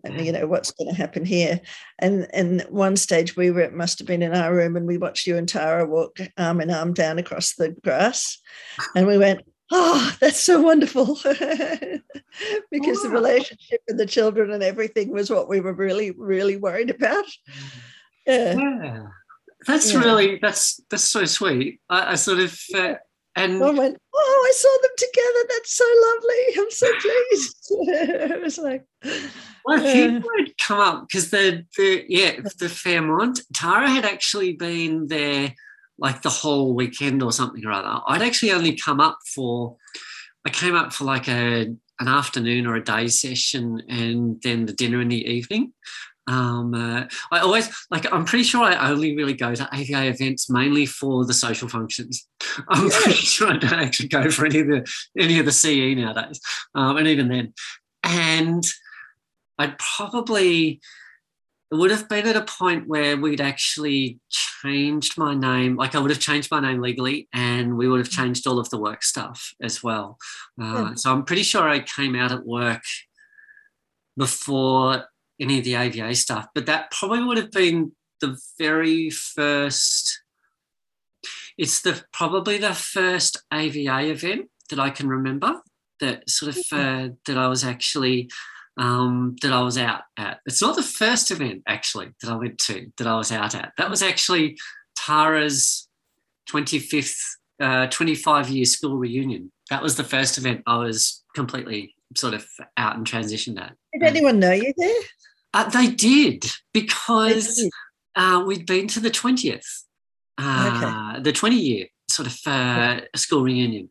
and 0.03 0.25
you 0.25 0.31
know 0.31 0.47
what's 0.47 0.71
going 0.71 0.89
to 0.89 0.95
happen 0.95 1.25
here? 1.25 1.59
And 1.99 2.27
and 2.33 2.61
one 2.69 2.97
stage 2.97 3.35
we 3.35 3.51
were 3.51 3.61
it 3.61 3.73
must 3.73 3.99
have 3.99 4.07
been 4.07 4.23
in 4.23 4.33
our 4.33 4.53
room 4.53 4.75
and 4.75 4.87
we 4.87 4.97
watched 4.97 5.27
you 5.27 5.37
and 5.37 5.47
tara 5.47 5.85
walk 5.85 6.19
arm 6.37 6.61
in 6.61 6.71
arm 6.71 6.93
down 6.93 7.19
across 7.19 7.55
the 7.55 7.69
grass. 7.83 8.39
And 8.95 9.07
we 9.07 9.17
went 9.17 9.41
oh 9.71 10.15
that's 10.19 10.39
so 10.39 10.61
wonderful. 10.61 11.19
Because 12.71 12.97
wow. 12.99 13.03
the 13.03 13.09
relationship 13.09 13.81
and 13.89 13.99
the 13.99 14.05
children 14.05 14.51
and 14.51 14.63
everything 14.63 15.11
was 15.11 15.29
what 15.29 15.49
we 15.49 15.59
were 15.59 15.73
really 15.73 16.11
really 16.11 16.55
worried 16.55 16.89
about. 16.89 17.25
Yeah, 18.25 18.55
yeah. 18.55 19.03
that's 19.67 19.93
yeah. 19.93 19.99
really 19.99 20.39
that's 20.41 20.79
that's 20.89 21.03
so 21.03 21.25
sweet. 21.25 21.81
I, 21.89 22.13
I 22.13 22.15
sort 22.15 22.39
of 22.39 22.59
uh, 22.73 22.93
and 23.35 23.63
I 23.63 23.69
went, 23.71 23.97
oh, 24.13 24.47
I 24.47 24.53
saw 24.53 24.77
them 24.81 24.91
together. 24.97 25.47
That's 25.49 25.75
so 25.75 25.85
lovely. 26.07 26.57
I'm 26.57 26.71
so 26.71 26.87
pleased. 27.01 27.57
it 28.31 28.41
was 28.41 28.57
like, 28.57 28.85
well, 29.65 29.79
uh, 29.79 29.93
he 29.93 30.07
would 30.07 30.57
come 30.57 30.79
up 30.79 31.07
because 31.07 31.29
the 31.29 31.65
the 31.77 32.05
yeah 32.09 32.41
the 32.57 32.69
Fairmont. 32.69 33.41
Tara 33.53 33.89
had 33.89 34.05
actually 34.05 34.53
been 34.53 35.07
there 35.07 35.53
like 35.97 36.23
the 36.23 36.29
whole 36.29 36.73
weekend 36.73 37.23
or 37.23 37.31
something 37.31 37.63
or 37.65 37.71
other. 37.71 38.01
I'd 38.07 38.23
actually 38.23 38.51
only 38.51 38.75
come 38.75 38.99
up 38.99 39.19
for, 39.35 39.77
I 40.45 40.49
came 40.49 40.75
up 40.75 40.91
for 40.91 41.05
like 41.05 41.27
a 41.27 41.73
an 41.99 42.07
afternoon 42.07 42.65
or 42.65 42.75
a 42.75 42.83
day 42.83 43.07
session 43.07 43.79
and 43.87 44.41
then 44.41 44.65
the 44.65 44.73
dinner 44.73 44.99
in 45.01 45.09
the 45.09 45.23
evening. 45.23 45.71
Um, 46.31 46.73
uh, 46.73 47.03
I 47.31 47.39
always 47.39 47.69
like. 47.91 48.11
I'm 48.11 48.23
pretty 48.23 48.45
sure 48.45 48.63
I 48.63 48.89
only 48.89 49.15
really 49.17 49.33
go 49.33 49.53
to 49.53 49.67
AVA 49.73 50.07
events 50.07 50.49
mainly 50.49 50.85
for 50.85 51.25
the 51.25 51.33
social 51.33 51.67
functions. 51.67 52.25
I'm 52.69 52.87
yeah. 52.87 52.99
pretty 53.01 53.17
sure 53.17 53.49
I 53.49 53.57
don't 53.57 53.73
actually 53.73 54.07
go 54.07 54.31
for 54.31 54.45
any 54.45 54.59
of 54.59 54.67
the 54.67 54.93
any 55.19 55.39
of 55.39 55.45
the 55.45 55.51
CE 55.51 55.97
nowadays, 55.97 56.39
um, 56.73 56.95
and 56.95 57.07
even 57.07 57.27
then. 57.27 57.53
And 58.03 58.63
I'd 59.59 59.77
probably 59.77 60.79
it 61.71 61.75
would 61.75 61.91
have 61.91 62.07
been 62.07 62.27
at 62.27 62.35
a 62.37 62.43
point 62.43 62.87
where 62.87 63.17
we'd 63.17 63.41
actually 63.41 64.19
changed 64.29 65.17
my 65.17 65.33
name. 65.33 65.75
Like 65.75 65.95
I 65.95 65.99
would 65.99 66.11
have 66.11 66.19
changed 66.19 66.49
my 66.49 66.61
name 66.61 66.81
legally, 66.81 67.27
and 67.33 67.77
we 67.77 67.89
would 67.89 67.99
have 67.99 68.09
changed 68.09 68.47
all 68.47 68.59
of 68.59 68.69
the 68.69 68.79
work 68.79 69.03
stuff 69.03 69.53
as 69.61 69.83
well. 69.83 70.17
Uh, 70.61 70.63
yeah. 70.89 70.93
So 70.95 71.11
I'm 71.11 71.25
pretty 71.25 71.43
sure 71.43 71.67
I 71.67 71.79
came 71.79 72.15
out 72.15 72.31
at 72.31 72.45
work 72.45 72.83
before 74.17 75.05
any 75.41 75.57
of 75.57 75.65
the 75.65 75.75
AVA 75.75 76.15
stuff, 76.15 76.47
but 76.53 76.67
that 76.67 76.91
probably 76.91 77.23
would 77.23 77.37
have 77.37 77.51
been 77.51 77.91
the 78.21 78.37
very 78.57 79.09
first. 79.09 80.21
It's 81.57 81.81
the 81.81 82.03
probably 82.13 82.57
the 82.57 82.73
first 82.73 83.41
AVA 83.51 84.09
event 84.11 84.49
that 84.69 84.79
I 84.79 84.89
can 84.91 85.09
remember 85.09 85.61
that 85.99 86.29
sort 86.29 86.55
of 86.55 86.63
uh, 86.71 87.09
that 87.25 87.37
I 87.37 87.47
was 87.47 87.63
actually 87.63 88.29
um, 88.77 89.35
that 89.41 89.51
I 89.51 89.61
was 89.61 89.77
out 89.77 90.03
at. 90.17 90.39
It's 90.45 90.61
not 90.61 90.75
the 90.75 90.83
first 90.83 91.31
event 91.31 91.63
actually 91.67 92.09
that 92.21 92.31
I 92.31 92.35
went 92.35 92.57
to 92.59 92.91
that 92.97 93.07
I 93.07 93.15
was 93.15 93.31
out 93.31 93.55
at. 93.55 93.73
That 93.77 93.89
was 93.89 94.01
actually 94.01 94.57
Tara's 94.95 95.87
25th, 96.49 97.21
uh, 97.59 97.87
25 97.87 98.49
year 98.49 98.65
school 98.65 98.97
reunion. 98.97 99.51
That 99.69 99.81
was 99.81 99.95
the 99.95 100.03
first 100.03 100.37
event 100.37 100.63
I 100.67 100.77
was 100.77 101.23
completely 101.35 101.95
sort 102.15 102.33
of 102.33 102.45
out 102.77 102.97
and 102.97 103.05
transitioned 103.05 103.59
at. 103.59 103.75
Did 103.93 104.03
anyone 104.03 104.39
know 104.39 104.51
you 104.51 104.73
there? 104.77 105.01
Uh, 105.53 105.69
they 105.69 105.87
did 105.87 106.45
because 106.73 107.55
they 107.55 107.63
did. 107.63 107.71
Uh, 108.15 108.43
we'd 108.45 108.65
been 108.65 108.87
to 108.87 108.99
the 108.99 109.09
20th, 109.09 109.83
uh, 110.37 111.13
okay. 111.15 111.23
the 111.23 111.31
20 111.31 111.55
year 111.55 111.87
sort 112.09 112.27
of 112.27 112.37
uh, 112.45 113.01
school 113.15 113.43
reunion. 113.43 113.89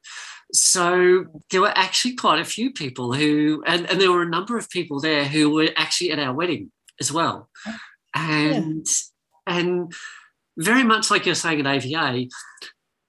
So 0.52 1.24
there 1.50 1.60
were 1.60 1.72
actually 1.74 2.16
quite 2.16 2.40
a 2.40 2.44
few 2.44 2.72
people 2.72 3.12
who, 3.12 3.62
and, 3.66 3.88
and 3.88 4.00
there 4.00 4.12
were 4.12 4.22
a 4.22 4.28
number 4.28 4.56
of 4.58 4.68
people 4.68 5.00
there 5.00 5.24
who 5.24 5.50
were 5.50 5.68
actually 5.76 6.10
at 6.12 6.18
our 6.18 6.34
wedding 6.34 6.70
as 7.00 7.12
well. 7.12 7.48
And, 8.14 8.86
yeah. 9.46 9.58
and 9.58 9.92
very 10.58 10.82
much 10.82 11.10
like 11.10 11.24
you're 11.24 11.34
saying 11.34 11.64
at 11.64 11.84
AVA, 11.86 12.26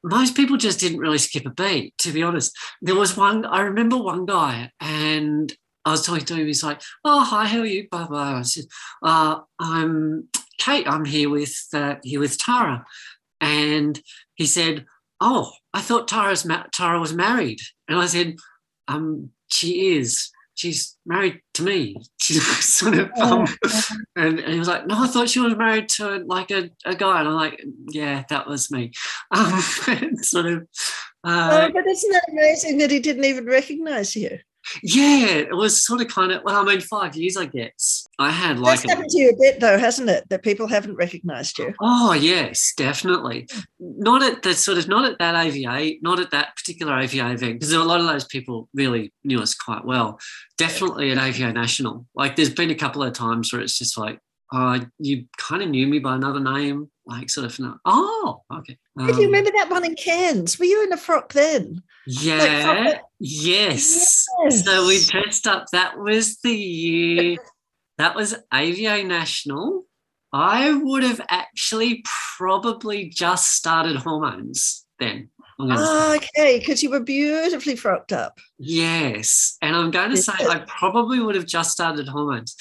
most 0.03 0.35
people 0.35 0.57
just 0.57 0.79
didn't 0.79 0.99
really 0.99 1.17
skip 1.17 1.45
a 1.45 1.49
beat, 1.49 1.97
to 1.99 2.11
be 2.11 2.23
honest. 2.23 2.55
There 2.81 2.95
was 2.95 3.17
one, 3.17 3.45
I 3.45 3.61
remember 3.61 3.97
one 3.97 4.25
guy, 4.25 4.71
and 4.79 5.53
I 5.85 5.91
was 5.91 6.05
talking 6.05 6.25
to 6.25 6.35
him. 6.35 6.47
He's 6.47 6.63
like, 6.63 6.81
"Oh, 7.03 7.23
hi, 7.23 7.45
how 7.45 7.59
are 7.59 7.65
you?" 7.65 7.87
Blah 7.89 8.07
blah. 8.07 8.37
I 8.37 8.41
said, 8.43 8.65
uh, 9.03 9.39
"I'm 9.59 10.29
Kate. 10.57 10.87
I'm 10.87 11.05
here 11.05 11.29
with 11.29 11.55
uh, 11.73 11.95
here 12.03 12.19
with 12.19 12.37
Tara," 12.37 12.85
and 13.39 13.99
he 14.35 14.45
said, 14.45 14.85
"Oh, 15.19 15.51
I 15.73 15.81
thought 15.81 16.07
Tara's 16.07 16.45
ma- 16.45 16.65
Tara 16.71 16.99
was 16.99 17.13
married," 17.13 17.59
and 17.87 17.97
I 17.97 18.05
said, 18.05 18.35
"Um, 18.87 19.31
she 19.47 19.95
is." 19.95 20.31
She's 20.53 20.95
married 21.07 21.41
to 21.55 21.63
me. 21.63 21.95
She's 22.21 22.45
sort 22.63 22.95
of, 22.95 23.09
um, 23.19 23.47
and, 24.15 24.39
and, 24.39 24.53
he 24.53 24.59
was 24.59 24.67
like, 24.67 24.85
"No, 24.85 25.01
I 25.01 25.07
thought 25.07 25.29
she 25.29 25.39
was 25.39 25.55
married 25.55 25.89
to 25.89 26.23
like 26.25 26.51
a, 26.51 26.69
a 26.85 26.93
guy." 26.93 27.19
And 27.19 27.29
I'm 27.29 27.35
like, 27.35 27.63
"Yeah, 27.87 28.23
that 28.29 28.47
was 28.47 28.69
me." 28.69 28.91
Um, 29.31 29.61
sort 30.21 30.45
of. 30.45 30.67
Uh, 31.23 31.67
oh, 31.67 31.71
but 31.73 31.87
isn't 31.87 32.11
that 32.11 32.29
amazing 32.31 32.77
that 32.79 32.91
he 32.91 32.99
didn't 32.99 33.23
even 33.23 33.45
recognize 33.45 34.15
you? 34.15 34.39
Yeah, 34.83 35.27
it 35.27 35.55
was 35.55 35.83
sort 35.83 36.01
of 36.01 36.07
kind 36.07 36.31
of 36.31 36.43
well, 36.43 36.55
I 36.55 36.63
mean, 36.63 36.81
five 36.81 37.15
years, 37.15 37.37
I 37.37 37.45
guess. 37.45 38.07
I 38.19 38.29
had 38.29 38.59
like 38.59 38.81
that's 38.81 38.91
happened 38.91 39.09
to 39.09 39.19
you 39.19 39.29
a 39.29 39.35
bit 39.35 39.59
though, 39.59 39.77
hasn't 39.77 40.09
it? 40.09 40.29
That 40.29 40.43
people 40.43 40.67
haven't 40.67 40.95
recognised 40.95 41.57
you. 41.59 41.73
Oh 41.81 42.13
yes, 42.13 42.73
definitely. 42.77 43.47
Not 43.79 44.23
at 44.23 44.43
the 44.43 44.53
sort 44.53 44.77
of 44.77 44.87
not 44.87 45.05
at 45.05 45.19
that 45.19 45.35
AVA, 45.35 45.97
not 46.01 46.19
at 46.19 46.31
that 46.31 46.55
particular 46.55 46.97
AVA 46.99 47.31
event, 47.31 47.59
because 47.59 47.73
a 47.73 47.83
lot 47.83 47.99
of 47.99 48.07
those 48.07 48.25
people 48.25 48.69
really 48.73 49.13
knew 49.23 49.39
us 49.39 49.53
quite 49.53 49.85
well. 49.85 50.19
Definitely 50.57 51.11
at 51.11 51.17
AVA 51.17 51.53
National. 51.53 52.05
Like 52.15 52.35
there's 52.35 52.53
been 52.53 52.71
a 52.71 52.75
couple 52.75 53.03
of 53.03 53.13
times 53.13 53.51
where 53.51 53.61
it's 53.61 53.77
just 53.77 53.97
like, 53.97 54.19
oh, 54.53 54.79
you 54.99 55.25
kind 55.37 55.63
of 55.63 55.69
knew 55.69 55.87
me 55.87 55.99
by 55.99 56.15
another 56.15 56.39
name, 56.39 56.89
like 57.05 57.29
sort 57.29 57.45
of. 57.45 57.59
Now. 57.59 57.79
Oh, 57.85 58.41
okay. 58.51 58.77
Um, 58.97 59.07
Do 59.07 59.13
you 59.13 59.25
remember 59.27 59.51
that 59.51 59.69
one 59.69 59.85
in 59.85 59.95
Cairns? 59.95 60.59
Were 60.59 60.65
you 60.65 60.83
in 60.83 60.93
a 60.93 60.97
frock 60.97 61.33
then? 61.33 61.81
Yeah. 62.07 62.83
Like 62.85 63.01
yes. 63.19 64.27
yes. 64.43 64.65
So 64.65 64.87
we 64.87 65.03
dressed 65.03 65.47
up. 65.47 65.65
That 65.71 65.97
was 65.97 66.37
the 66.37 66.53
year. 66.53 67.37
that 67.97 68.15
was 68.15 68.35
AVA 68.53 69.03
National. 69.03 69.85
I 70.33 70.73
would 70.73 71.03
have 71.03 71.21
actually 71.29 72.03
probably 72.37 73.09
just 73.09 73.53
started 73.53 73.97
hormones 73.97 74.85
then. 74.99 75.29
Oh, 75.59 76.15
okay, 76.15 76.57
because 76.57 76.81
you 76.81 76.89
were 76.89 77.01
beautifully 77.01 77.75
frocked 77.75 78.13
up. 78.13 78.39
Yes. 78.57 79.57
And 79.61 79.75
I'm 79.75 79.91
going 79.91 80.11
to 80.11 80.17
say 80.17 80.33
I 80.39 80.63
probably 80.67 81.19
would 81.19 81.35
have 81.35 81.45
just 81.45 81.71
started 81.71 82.07
hormones. 82.07 82.55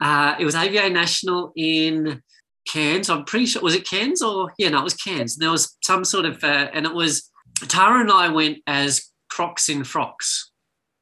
Uh, 0.00 0.34
it 0.38 0.44
was 0.44 0.54
AVA 0.54 0.90
National 0.90 1.52
in 1.56 2.22
Cairns. 2.68 3.10
I'm 3.10 3.24
pretty 3.24 3.46
sure 3.46 3.62
was 3.62 3.74
it 3.74 3.88
Cairns 3.88 4.22
or 4.22 4.52
yeah, 4.58 4.68
no, 4.70 4.80
it 4.80 4.84
was 4.84 4.94
Cairns. 4.94 5.36
There 5.36 5.50
was 5.50 5.76
some 5.82 6.04
sort 6.04 6.24
of 6.24 6.42
uh, 6.42 6.68
and 6.72 6.86
it 6.86 6.94
was 6.94 7.30
Tara 7.68 8.00
and 8.00 8.10
I 8.10 8.28
went 8.28 8.58
as 8.66 9.10
crocs 9.30 9.68
in 9.68 9.84
frocks. 9.84 10.50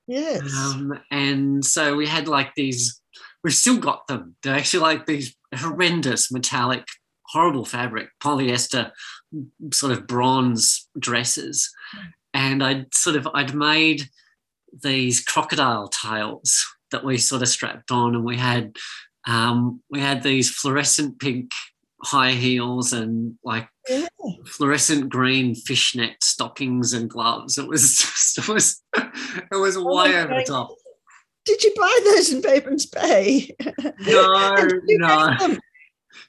Yes. 0.07 0.43
Um, 0.57 0.99
and 1.11 1.64
so 1.64 1.97
we 1.97 2.07
had 2.07 2.29
like 2.29 2.55
these. 2.55 3.00
We've 3.43 3.55
still 3.55 3.79
got 3.79 4.07
them. 4.07 4.37
They're 4.43 4.57
actually 4.57 4.81
like 4.81 5.07
these 5.07 5.35
horrendous 5.55 6.31
metallic, 6.31 6.85
horrible 7.29 7.64
fabric, 7.64 8.09
polyester, 8.23 8.90
sort 9.73 9.93
of 9.93 10.07
bronze 10.07 10.88
dresses. 10.99 11.71
And 12.35 12.62
I'd 12.62 12.93
sort 12.95 13.17
of 13.17 13.29
I'd 13.35 13.55
made 13.55 14.09
these 14.83 15.23
crocodile 15.25 15.88
tails 15.88 16.67
that 16.90 17.05
we 17.05 17.17
sort 17.17 17.43
of 17.43 17.49
strapped 17.49 17.90
on, 17.90 18.14
and 18.14 18.25
we 18.25 18.37
had 18.37 18.76
um, 19.26 19.82
we 19.90 20.00
had 20.00 20.22
these 20.22 20.50
fluorescent 20.50 21.18
pink 21.18 21.50
high 22.02 22.32
heels 22.32 22.92
and 22.94 23.34
like 23.44 23.68
Yeah. 23.88 24.06
fluorescent 24.46 25.10
green 25.10 25.54
fishnet 25.54 26.16
stockings 26.22 26.92
and 26.94 27.10
gloves. 27.10 27.58
It 27.58 27.68
was 27.68 27.96
just, 27.98 28.38
it 28.38 28.48
was 28.48 28.82
it 28.96 29.56
was 29.56 29.76
Oh 29.76 29.84
way 29.84 30.16
over 30.16 30.34
the 30.34 30.44
top. 30.46 30.70
Did 31.44 31.62
you 31.62 31.74
buy 31.76 32.00
those 32.04 32.32
in 32.32 32.42
Paper's 32.42 32.86
Bay? 32.86 33.54
No, 34.00 34.54
And 34.56 34.70
did 34.70 34.82
you 34.86 34.98
no, 34.98 35.56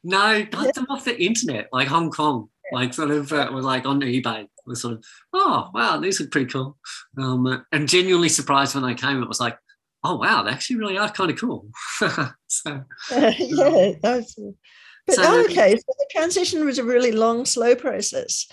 no, 0.03 0.43
got 0.45 0.73
them 0.73 0.87
off 0.89 1.05
the 1.05 1.21
internet, 1.21 1.69
like 1.71 1.87
Hong 1.87 2.11
Kong. 2.11 2.49
Like 2.73 2.93
sort 2.93 3.11
of 3.11 3.31
uh, 3.33 3.49
were 3.53 3.61
like 3.61 3.85
on 3.85 4.01
eBay. 4.01 4.47
Was 4.65 4.81
sort 4.81 4.93
of, 4.95 5.03
oh 5.33 5.69
wow, 5.73 5.97
these 5.99 6.21
are 6.21 6.27
pretty 6.27 6.49
cool. 6.51 6.77
Um, 7.17 7.65
and 7.71 7.87
genuinely 7.89 8.29
surprised 8.29 8.75
when 8.75 8.83
they 8.85 8.93
came. 8.93 9.21
It 9.21 9.27
was 9.27 9.39
like, 9.39 9.57
oh 10.03 10.15
wow, 10.15 10.43
they 10.43 10.51
actually 10.51 10.77
really 10.77 10.97
are 10.97 11.09
kind 11.09 11.31
of 11.31 11.37
cool. 11.37 11.67
so 12.47 12.83
yeah, 13.11 13.91
that's. 14.01 14.35
But 15.07 15.15
So- 15.15 15.23
oh, 15.25 15.43
okay, 15.45 15.75
so 15.75 15.83
the 15.87 16.07
transition 16.11 16.65
was 16.65 16.77
a 16.77 16.83
really 16.83 17.11
long, 17.11 17.45
slow 17.45 17.75
process. 17.75 18.47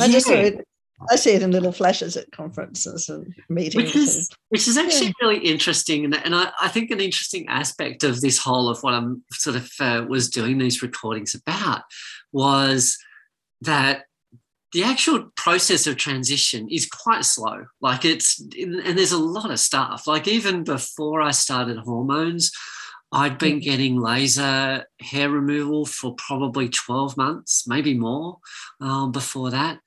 I 0.00 0.08
just 0.08 0.26
saw 0.26 0.32
yeah. 0.32 0.40
it. 0.40 0.68
I 1.10 1.16
see 1.16 1.32
it 1.32 1.42
in 1.42 1.50
little 1.50 1.72
flashes 1.72 2.16
at 2.16 2.30
conferences 2.30 3.08
and 3.08 3.34
meetings. 3.48 3.74
which 3.74 3.96
is 3.96 4.30
which 4.50 4.68
is 4.68 4.78
actually 4.78 5.06
Yeah. 5.06 5.12
really 5.20 5.38
interesting 5.38 6.04
and, 6.04 6.14
and 6.14 6.32
I, 6.34 6.52
I 6.60 6.68
think 6.68 6.90
an 6.92 7.00
interesting 7.00 7.48
aspect 7.48 8.04
of 8.04 8.20
this 8.20 8.38
whole 8.38 8.68
of 8.68 8.80
what 8.84 8.94
i'm 8.94 9.24
sort 9.32 9.56
of 9.56 9.68
uh, 9.80 10.04
was 10.08 10.30
doing 10.30 10.58
these 10.58 10.80
recordings 10.80 11.34
about 11.34 11.82
was 12.30 12.98
that 13.62 14.04
the 14.72 14.82
actual 14.84 15.30
process 15.36 15.86
of 15.86 15.96
transition 15.96 16.68
is 16.70 16.86
quite 16.86 17.24
slow 17.24 17.66
like 17.80 18.04
it's 18.04 18.40
and 18.40 18.96
there's 18.98 19.12
a 19.12 19.18
lot 19.18 19.50
of 19.50 19.58
stuff 19.60 20.06
like 20.06 20.26
even 20.26 20.64
before 20.64 21.20
i 21.20 21.30
started 21.30 21.76
hormones 21.78 22.50
i'd 23.12 23.38
been 23.38 23.58
Mhm. 23.60 23.62
getting 23.64 24.00
laser 24.00 24.86
hair 25.00 25.28
removal 25.30 25.84
for 25.84 26.14
probably 26.14 26.68
12 26.68 27.16
months 27.16 27.66
maybe 27.66 27.94
more 27.94 28.38
um, 28.80 29.12
before 29.12 29.50
that 29.50 29.78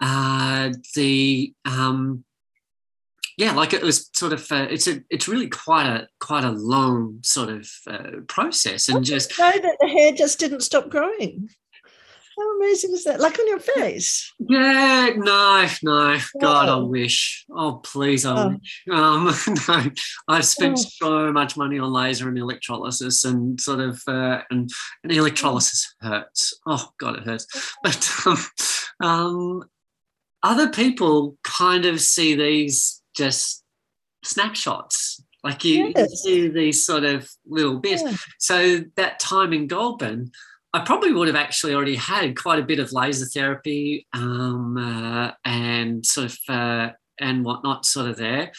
uh, 0.00 0.72
the 0.94 1.54
um, 1.64 2.24
yeah, 3.36 3.52
like 3.52 3.72
it 3.72 3.82
was 3.82 4.10
sort 4.14 4.32
of 4.32 4.50
uh, 4.52 4.66
it's 4.70 4.86
a 4.86 5.02
it's 5.10 5.26
really 5.26 5.48
quite 5.48 5.86
a 5.86 6.06
quite 6.20 6.44
a 6.44 6.50
long 6.50 7.18
sort 7.22 7.48
of 7.48 7.68
uh, 7.86 8.10
process 8.28 8.88
and 8.88 9.04
just 9.04 9.36
know 9.38 9.50
that 9.50 9.76
the 9.80 9.88
hair 9.88 10.12
just 10.12 10.38
didn't 10.38 10.60
stop 10.60 10.88
growing. 10.88 11.48
How 12.36 12.56
amazing 12.56 12.92
is 12.92 13.04
that? 13.04 13.20
Like 13.20 13.38
on 13.38 13.46
your 13.48 13.60
face. 13.60 14.32
yeah 14.40 15.10
no 15.16 15.66
no 15.82 16.18
God 16.40 16.68
I 16.68 16.76
wish 16.76 17.44
oh 17.50 17.74
please 17.84 18.26
I 18.26 18.34
Oh. 18.44 18.48
wish 18.48 18.84
um 18.90 19.24
no 19.68 19.90
I've 20.28 20.44
spent 20.44 20.78
Oh. 20.78 20.84
so 20.88 21.32
much 21.32 21.56
money 21.56 21.78
on 21.78 21.92
laser 21.92 22.28
and 22.28 22.38
electrolysis 22.38 23.24
and 23.24 23.60
sort 23.60 23.80
of 23.80 24.02
uh, 24.08 24.40
and, 24.50 24.70
and 25.02 25.12
electrolysis 25.12 25.94
hurts 26.00 26.58
oh 26.66 26.88
God 26.98 27.16
it 27.18 27.24
hurts 27.24 27.46
but 27.82 28.10
um, 28.26 28.38
um 29.00 29.62
other 30.42 30.68
people 30.68 31.36
kind 31.44 31.86
of 31.86 32.00
see 32.00 32.34
these 32.34 33.02
just 33.16 33.62
snapshots 34.24 35.22
like 35.42 35.62
you, 35.64 35.92
you 35.94 36.06
see 36.08 36.48
these 36.48 36.84
sort 36.86 37.04
of 37.04 37.30
little 37.46 37.78
bits 37.78 38.02
Yeah. 38.02 38.14
So 38.38 38.80
that 38.96 39.20
time 39.20 39.52
in 39.52 39.66
Goulburn, 39.66 40.32
I 40.74 40.80
probably 40.80 41.12
would 41.12 41.28
have 41.28 41.36
actually 41.36 41.72
already 41.72 41.94
had 41.94 42.36
quite 42.36 42.58
a 42.58 42.64
bit 42.64 42.80
of 42.80 42.92
laser 42.92 43.26
therapy 43.26 44.08
um, 44.12 44.76
uh, 44.76 45.30
and 45.44 46.04
sort 46.04 46.26
of 46.26 46.38
uh, 46.48 46.90
and 47.20 47.44
whatnot 47.44 47.86
sort 47.86 48.10
of 48.10 48.16
there. 48.16 48.50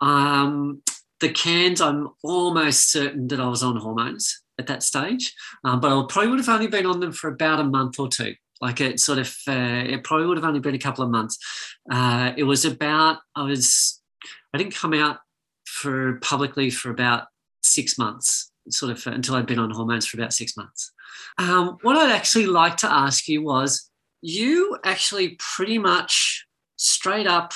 Um, 0.00 0.82
the 1.20 1.28
Cairns, 1.28 1.80
I'm 1.80 2.08
almost 2.24 2.90
certain 2.90 3.28
that 3.28 3.38
I 3.38 3.46
was 3.46 3.62
on 3.62 3.76
hormones 3.76 4.42
at 4.58 4.66
that 4.66 4.82
stage, 4.82 5.32
um, 5.62 5.78
but 5.78 5.96
I 5.96 6.04
probably 6.08 6.30
would 6.30 6.40
have 6.40 6.48
only 6.48 6.66
been 6.66 6.86
on 6.86 6.98
them 6.98 7.12
for 7.12 7.28
about 7.28 7.60
a 7.60 7.64
month 7.64 8.00
or 8.00 8.08
two. 8.08 8.34
Like 8.60 8.80
it 8.80 8.98
sort 8.98 9.20
of, 9.20 9.32
uh, 9.46 9.84
it 9.86 10.02
probably 10.02 10.26
would 10.26 10.36
have 10.36 10.44
only 10.44 10.58
been 10.58 10.74
a 10.74 10.78
couple 10.78 11.04
of 11.04 11.10
months. 11.10 11.38
Uh, 11.88 12.32
it 12.36 12.42
was 12.42 12.64
about, 12.64 13.18
I 13.36 13.44
was, 13.44 14.02
I 14.52 14.58
didn't 14.58 14.74
come 14.74 14.92
out 14.92 15.18
for 15.64 16.18
publicly 16.20 16.70
for 16.70 16.90
about 16.90 17.28
six 17.62 17.96
months 17.96 18.50
sort 18.70 18.92
of 18.92 19.06
until 19.12 19.34
I'd 19.34 19.46
been 19.46 19.58
on 19.58 19.70
hormones 19.70 20.06
for 20.06 20.16
about 20.16 20.32
six 20.32 20.56
months. 20.56 20.92
Um, 21.38 21.78
what 21.82 21.96
I'd 21.96 22.10
actually 22.10 22.46
like 22.46 22.76
to 22.78 22.92
ask 22.92 23.28
you 23.28 23.42
was 23.42 23.90
you 24.22 24.78
actually 24.84 25.36
pretty 25.38 25.78
much 25.78 26.46
straight 26.76 27.26
up 27.26 27.52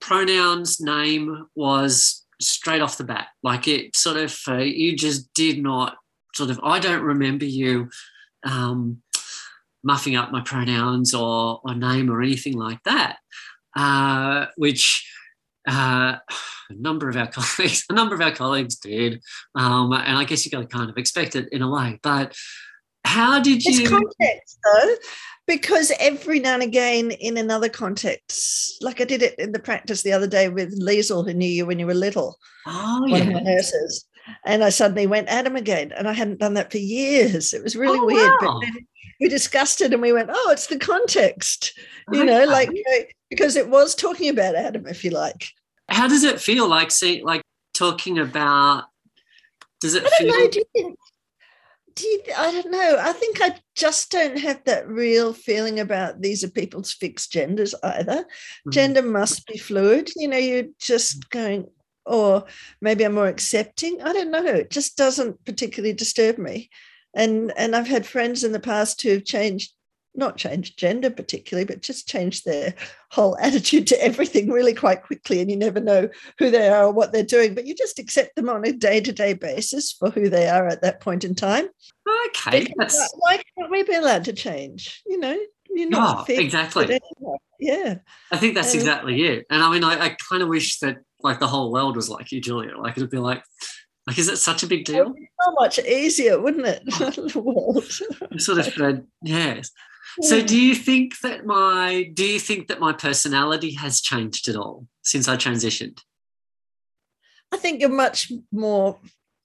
pronouns 0.00 0.80
name 0.80 1.46
was 1.54 2.24
straight 2.40 2.82
off 2.82 2.98
the 2.98 3.04
bat. 3.04 3.28
Like 3.42 3.68
it 3.68 3.96
sort 3.96 4.16
of, 4.16 4.38
uh, 4.48 4.56
you 4.56 4.96
just 4.96 5.32
did 5.34 5.62
not 5.62 5.96
sort 6.34 6.50
of, 6.50 6.60
I 6.62 6.78
don't 6.78 7.02
remember 7.02 7.44
you 7.44 7.88
um, 8.44 9.02
muffing 9.82 10.16
up 10.16 10.32
my 10.32 10.42
pronouns 10.42 11.14
or, 11.14 11.60
or 11.64 11.74
name 11.74 12.10
or 12.10 12.22
anything 12.22 12.56
like 12.56 12.82
that, 12.84 13.18
uh, 13.76 14.46
which 14.56 15.08
uh, 15.68 16.16
a 16.70 16.74
number 16.74 17.08
of 17.08 17.16
our 17.16 17.26
colleagues, 17.32 17.84
a 17.90 17.92
number 17.94 18.14
of 18.14 18.20
our 18.20 18.32
colleagues 18.32 18.76
did, 18.76 19.20
um, 19.54 19.92
and 19.92 20.16
I 20.18 20.24
guess 20.24 20.44
you 20.44 20.50
got 20.50 20.60
to 20.60 20.66
kind 20.66 20.90
of 20.90 20.96
expect 20.96 21.36
it 21.36 21.48
in 21.52 21.62
a 21.62 21.70
way. 21.70 21.98
But 22.02 22.36
how 23.04 23.40
did 23.40 23.64
you? 23.64 23.80
It's 23.80 23.88
context 23.90 24.58
though, 24.64 24.94
because 25.46 25.92
every 25.98 26.38
now 26.40 26.54
and 26.54 26.62
again 26.62 27.10
in 27.10 27.36
another 27.36 27.68
context, 27.68 28.82
like 28.82 29.00
I 29.00 29.04
did 29.04 29.22
it 29.22 29.38
in 29.38 29.52
the 29.52 29.58
practice 29.58 30.02
the 30.02 30.12
other 30.12 30.28
day 30.28 30.48
with 30.48 30.80
Liesel, 30.80 31.26
who 31.26 31.34
knew 31.34 31.48
you 31.48 31.66
when 31.66 31.78
you 31.78 31.86
were 31.86 31.94
little, 31.94 32.38
oh 32.66 33.00
one 33.08 33.22
of 33.22 33.28
my 33.28 33.40
nurses. 33.40 34.04
And 34.46 34.62
I 34.62 34.68
suddenly 34.68 35.08
went 35.08 35.26
Adam 35.28 35.56
again, 35.56 35.90
and 35.90 36.08
I 36.08 36.12
hadn't 36.12 36.38
done 36.38 36.54
that 36.54 36.70
for 36.70 36.78
years. 36.78 37.52
It 37.52 37.60
was 37.62 37.74
really 37.74 37.98
Oh, 37.98 38.06
weird. 38.06 38.30
wow. 38.40 38.60
But 38.60 38.60
then 38.60 38.86
we 39.20 39.28
discussed 39.28 39.80
it, 39.80 39.92
and 39.92 40.00
we 40.00 40.12
went, 40.12 40.30
"Oh, 40.32 40.50
it's 40.52 40.68
the 40.68 40.78
context," 40.78 41.76
you 42.12 42.24
know, 42.24 42.44
like 42.44 42.70
because 43.36 43.56
it 43.56 43.68
was 43.68 43.94
talking 43.94 44.28
about 44.28 44.54
Adam, 44.54 44.86
if 44.86 45.04
you 45.04 45.10
like. 45.10 45.48
how 45.88 46.06
does 46.08 46.24
it 46.24 46.40
feel 46.40 46.68
like 46.68 46.90
see 46.90 47.22
like 47.22 47.42
talking 47.74 48.18
about? 48.18 48.84
Does 49.80 49.94
it 49.94 50.04
I 50.04 50.08
don't 50.08 50.18
feel? 50.18 50.28
know. 50.28 50.48
Do 50.48 50.58
you 50.58 50.64
think? 50.74 50.98
Do 51.94 52.06
you, 52.06 52.22
I 52.36 52.52
don't 52.52 52.70
know. 52.70 52.96
I 52.98 53.12
think 53.12 53.42
I 53.42 53.54
just 53.74 54.10
don't 54.10 54.38
have 54.38 54.64
that 54.64 54.88
real 54.88 55.32
feeling 55.34 55.78
about 55.80 56.22
these 56.22 56.42
are 56.42 56.48
people's 56.50 56.92
fixed 56.92 57.32
genders 57.32 57.74
either. 57.82 58.24
Mhm. 58.66 58.72
Gender 58.72 59.02
must 59.02 59.46
be 59.46 59.58
fluid. 59.58 60.10
You 60.16 60.28
know, 60.28 60.38
you're 60.38 60.68
just 60.78 61.28
going, 61.30 61.66
or 62.06 62.44
maybe 62.80 63.04
I'm 63.04 63.14
more 63.14 63.26
accepting. 63.28 64.00
I 64.02 64.12
don't 64.14 64.30
know. 64.30 64.44
It 64.44 64.70
just 64.70 64.96
doesn't 64.96 65.44
particularly 65.44 65.92
disturb 65.94 66.38
me. 66.38 66.70
And 67.14 67.52
and 67.58 67.76
I've 67.76 67.88
had 67.88 68.06
friends 68.06 68.42
in 68.44 68.52
the 68.52 68.60
past 68.60 69.02
who've 69.02 69.24
changed, 69.24 69.72
not 70.14 70.36
change 70.36 70.76
gender 70.76 71.10
particularly, 71.10 71.64
but 71.64 71.82
just 71.82 72.08
change 72.08 72.44
their 72.44 72.74
whole 73.10 73.36
attitude 73.40 73.86
to 73.88 74.02
everything 74.02 74.50
really 74.50 74.74
quite 74.74 75.02
quickly. 75.02 75.40
And 75.40 75.50
you 75.50 75.56
never 75.56 75.80
know 75.80 76.08
who 76.38 76.50
they 76.50 76.68
are 76.68 76.84
or 76.84 76.92
what 76.92 77.12
they're 77.12 77.22
doing, 77.22 77.54
but 77.54 77.66
you 77.66 77.74
just 77.74 77.98
accept 77.98 78.36
them 78.36 78.48
on 78.48 78.66
a 78.66 78.72
day-to-day 78.72 79.34
basis 79.34 79.92
for 79.92 80.10
who 80.10 80.28
they 80.28 80.48
are 80.48 80.68
at 80.68 80.82
that 80.82 81.00
point 81.00 81.24
in 81.24 81.34
time. 81.34 81.66
Okay, 82.28 82.72
that's 82.76 83.14
why 83.16 83.36
why 83.36 83.42
can't 83.58 83.70
we 83.70 83.82
be 83.82 83.94
allowed 83.94 84.24
to 84.24 84.32
change? 84.32 85.02
You 85.06 85.18
know, 85.18 85.38
you're 85.70 85.88
not 85.88 86.26
oh, 86.28 86.32
exactly. 86.32 87.00
Yeah. 87.58 87.96
I 88.30 88.36
think 88.36 88.54
that's 88.54 88.72
Um, 88.72 88.78
exactly 88.80 89.22
it. 89.22 89.46
And 89.48 89.62
I 89.62 89.70
mean, 89.70 89.84
I, 89.84 90.06
I 90.06 90.16
kind 90.28 90.42
of 90.42 90.48
wish 90.48 90.80
that 90.80 90.98
like 91.22 91.38
the 91.38 91.46
whole 91.46 91.72
world 91.72 91.96
was 91.96 92.08
like 92.08 92.32
you, 92.32 92.40
Julia. 92.40 92.76
Like 92.76 92.96
it'd 92.96 93.10
be 93.10 93.18
like, 93.18 93.42
like, 94.06 94.18
is 94.18 94.28
it 94.28 94.38
such 94.38 94.64
a 94.64 94.66
big 94.66 94.84
deal? 94.84 95.14
So 95.44 95.52
much 95.52 95.78
easier, 95.78 96.40
wouldn't 96.40 96.66
it? 96.66 96.82
sort 98.40 98.58
of, 98.58 98.80
uh, 98.80 99.00
yes. 99.22 99.70
So, 100.20 100.40
hmm. 100.40 100.46
do 100.46 100.60
you 100.60 100.74
think 100.74 101.20
that 101.20 101.46
my 101.46 102.10
do 102.12 102.24
you 102.24 102.38
think 102.38 102.68
that 102.68 102.80
my 102.80 102.92
personality 102.92 103.74
has 103.74 104.00
changed 104.00 104.48
at 104.48 104.56
all 104.56 104.86
since 105.02 105.28
I 105.28 105.36
transitioned? 105.36 106.00
I 107.52 107.56
think 107.56 107.80
you're 107.80 107.90
much 107.90 108.30
more. 108.50 108.98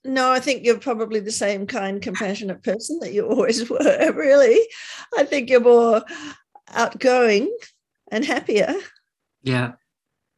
No, 0.03 0.31
I 0.31 0.39
think 0.39 0.65
you're 0.65 0.79
probably 0.79 1.19
the 1.19 1.31
same 1.31 1.67
kind, 1.67 2.01
compassionate 2.01 2.63
person 2.63 2.99
that 3.01 3.13
you 3.13 3.27
always 3.29 3.69
were. 3.69 4.11
Really, 4.13 4.59
I 5.17 5.23
think 5.23 5.49
you're 5.49 5.59
more 5.59 6.03
outgoing 6.73 7.55
and 8.11 8.25
happier. 8.25 8.73
Yeah, 9.43 9.73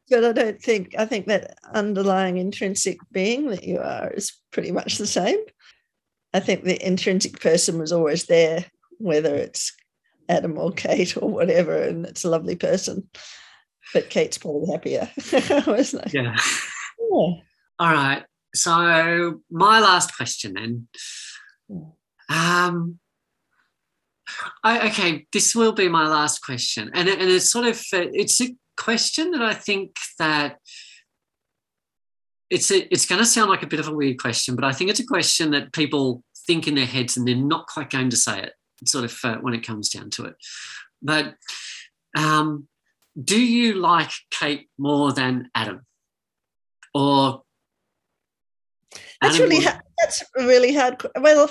But 0.08 0.24
I 0.24 0.32
don't 0.32 0.60
think. 0.62 0.94
I 0.96 1.06
think 1.06 1.26
that 1.26 1.58
underlying 1.72 2.36
intrinsic 2.36 2.98
being 3.10 3.48
that 3.48 3.64
you 3.64 3.78
are 3.78 4.10
is 4.10 4.32
pretty 4.52 4.70
much 4.70 4.98
the 4.98 5.06
same. 5.06 5.38
I 6.32 6.38
think 6.38 6.62
the 6.62 6.84
intrinsic 6.86 7.40
person 7.40 7.78
was 7.78 7.90
always 7.90 8.26
there, 8.26 8.64
whether 8.98 9.34
it's 9.34 9.72
Adam 10.30 10.56
or 10.58 10.72
Kate 10.84 11.16
or 11.16 11.28
whatever, 11.28 11.76
and 11.82 12.06
it's 12.06 12.24
a 12.24 12.30
lovely 12.30 12.56
person. 12.56 13.08
But 13.92 14.08
Kate's 14.10 14.38
probably 14.38 14.70
happier. 14.72 15.10
wasn't 15.66 16.06
it? 16.06 16.14
yeah. 16.14 16.36
Yeah. 16.98 17.32
All 17.78 17.92
right. 17.92 18.24
So, 18.54 19.40
my 19.50 19.80
last 19.80 20.16
question 20.16 20.54
then. 20.54 20.88
Um, 22.28 22.98
I, 24.62 24.88
okay, 24.88 25.26
this 25.32 25.54
will 25.56 25.72
be 25.72 25.88
my 25.88 26.06
last 26.06 26.40
question, 26.44 26.90
and 26.94 27.08
it- 27.08 27.18
and 27.20 27.30
it's 27.30 27.50
sort 27.50 27.66
of 27.66 27.82
it's 27.92 28.40
a 28.40 28.54
question 28.76 29.32
that 29.32 29.42
I 29.42 29.54
think 29.54 29.96
that 30.18 30.58
it's 32.48 32.70
a, 32.70 32.92
it's 32.92 33.06
going 33.06 33.18
to 33.20 33.26
sound 33.26 33.50
like 33.50 33.62
a 33.62 33.66
bit 33.66 33.80
of 33.80 33.88
a 33.88 33.94
weird 33.94 34.18
question, 34.20 34.54
but 34.56 34.64
I 34.64 34.72
think 34.72 34.90
it's 34.90 35.00
a 35.00 35.06
question 35.06 35.50
that 35.52 35.72
people 35.72 36.22
think 36.46 36.66
in 36.66 36.74
their 36.74 36.86
heads 36.86 37.16
and 37.16 37.26
they're 37.26 37.34
not 37.36 37.66
quite 37.66 37.90
going 37.90 38.10
to 38.10 38.16
say 38.16 38.42
it, 38.42 38.52
sort 38.84 39.04
of 39.04 39.18
uh, 39.24 39.36
when 39.38 39.54
it 39.54 39.66
comes 39.66 39.88
down 39.88 40.10
to 40.10 40.24
it. 40.24 40.36
But 41.02 41.34
um, 42.16 42.68
do 43.22 43.40
you 43.40 43.74
like 43.74 44.10
Kate 44.30 44.68
more 44.78 45.12
than 45.12 45.50
Adam? 45.54 45.86
Or 46.94 47.42
that's 49.20 49.36
Adam 49.36 49.48
really 49.48 49.64
ha- 49.64 49.80
that's 50.00 50.24
really 50.36 50.74
hard. 50.74 51.02
Well, 51.20 51.50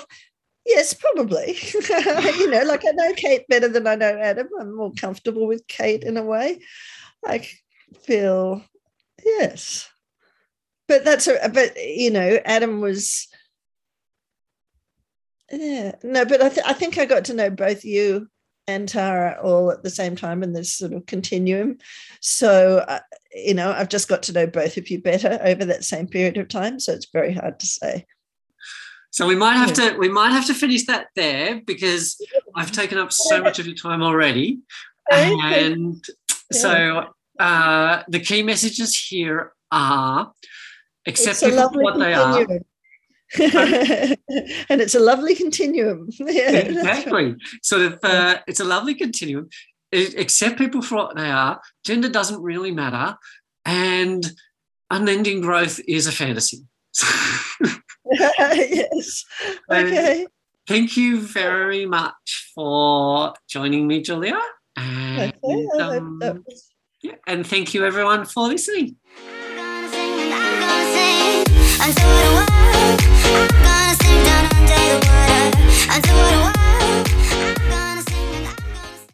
yes, 0.66 0.94
probably. 0.94 1.56
you 2.38 2.50
know, 2.50 2.62
like 2.64 2.84
I 2.86 2.92
know 2.92 3.12
Kate 3.14 3.46
better 3.48 3.68
than 3.68 3.86
I 3.86 3.94
know 3.94 4.18
Adam. 4.18 4.48
I'm 4.58 4.76
more 4.76 4.92
comfortable 4.92 5.46
with 5.46 5.66
Kate 5.66 6.02
in 6.02 6.16
a 6.16 6.22
way. 6.22 6.60
I 7.26 7.46
feel 8.02 8.62
yes, 9.24 9.88
but 10.88 11.04
that's 11.04 11.26
a, 11.26 11.50
but 11.52 11.76
you 11.76 12.10
know, 12.10 12.38
Adam 12.44 12.80
was. 12.80 13.28
Yeah, 15.50 15.96
no, 16.02 16.24
but 16.24 16.42
I, 16.42 16.48
th- 16.48 16.66
I 16.66 16.72
think 16.72 16.98
I 16.98 17.06
got 17.06 17.24
to 17.26 17.34
know 17.34 17.50
both 17.50 17.84
you 17.84 18.28
and 18.68 18.88
Tara 18.88 19.38
all 19.42 19.70
at 19.70 19.82
the 19.82 19.90
same 19.90 20.16
time 20.16 20.42
in 20.42 20.52
this 20.52 20.72
sort 20.72 20.92
of 20.92 21.06
continuum. 21.06 21.78
So, 22.20 22.78
uh, 22.78 23.00
you 23.34 23.54
know, 23.54 23.72
I've 23.72 23.88
just 23.88 24.08
got 24.08 24.22
to 24.24 24.32
know 24.32 24.46
both 24.46 24.76
of 24.76 24.88
you 24.90 25.00
better 25.00 25.38
over 25.42 25.64
that 25.64 25.84
same 25.84 26.06
period 26.06 26.36
of 26.38 26.48
time. 26.48 26.78
So 26.78 26.92
it's 26.92 27.10
very 27.12 27.32
hard 27.32 27.58
to 27.60 27.66
say. 27.66 28.06
So 29.12 29.26
we 29.26 29.34
might 29.34 29.56
have 29.56 29.72
to 29.72 29.96
we 29.98 30.08
might 30.08 30.30
have 30.30 30.46
to 30.46 30.54
finish 30.54 30.86
that 30.86 31.08
there 31.16 31.60
because 31.66 32.16
I've 32.54 32.70
taken 32.70 32.96
up 32.96 33.12
so 33.12 33.42
much 33.42 33.58
of 33.58 33.66
your 33.66 33.74
time 33.74 34.02
already. 34.02 34.60
And 35.10 36.04
so 36.52 37.06
uh, 37.40 38.02
the 38.06 38.20
key 38.20 38.44
messages 38.44 38.96
here 38.96 39.52
are 39.72 40.32
accept 41.06 41.42
what 41.42 41.98
they 41.98 42.14
are. 42.14 42.46
and 43.38 44.80
it's 44.80 44.94
a 44.94 45.00
lovely 45.00 45.34
continuum. 45.34 46.08
yeah, 46.18 46.50
exactly. 46.50 47.36
Sort 47.62 47.82
of, 47.82 47.98
uh, 48.02 48.38
it's 48.48 48.60
a 48.60 48.64
lovely 48.64 48.94
continuum. 48.94 49.48
Accept 49.92 50.58
people 50.58 50.82
for 50.82 50.96
what 50.96 51.16
they 51.16 51.30
are. 51.30 51.60
Gender 51.84 52.08
doesn't 52.08 52.42
really 52.42 52.72
matter, 52.72 53.16
and 53.64 54.32
unending 54.90 55.40
growth 55.40 55.80
is 55.86 56.06
a 56.06 56.12
fantasy. 56.12 56.64
yes. 58.10 59.24
Okay. 59.70 60.26
thank 60.66 60.96
you 60.96 61.20
very 61.20 61.86
much 61.86 62.50
for 62.54 63.34
joining 63.48 63.86
me, 63.86 64.02
Julia. 64.02 64.40
And, 64.76 65.32
okay, 65.42 65.66
um, 65.80 66.44
yeah, 67.02 67.14
and 67.26 67.46
thank 67.46 67.74
you 67.74 67.84
everyone 67.84 68.24
for 68.24 68.48
listening. 68.48 68.96
Gonna 73.30 73.94
sink 74.02 74.24
down 74.26 74.44
under 74.58 74.80
the 74.90 74.98
water, 75.06 75.44
under 75.94 76.14
the 76.18 76.36
water. 76.42 77.29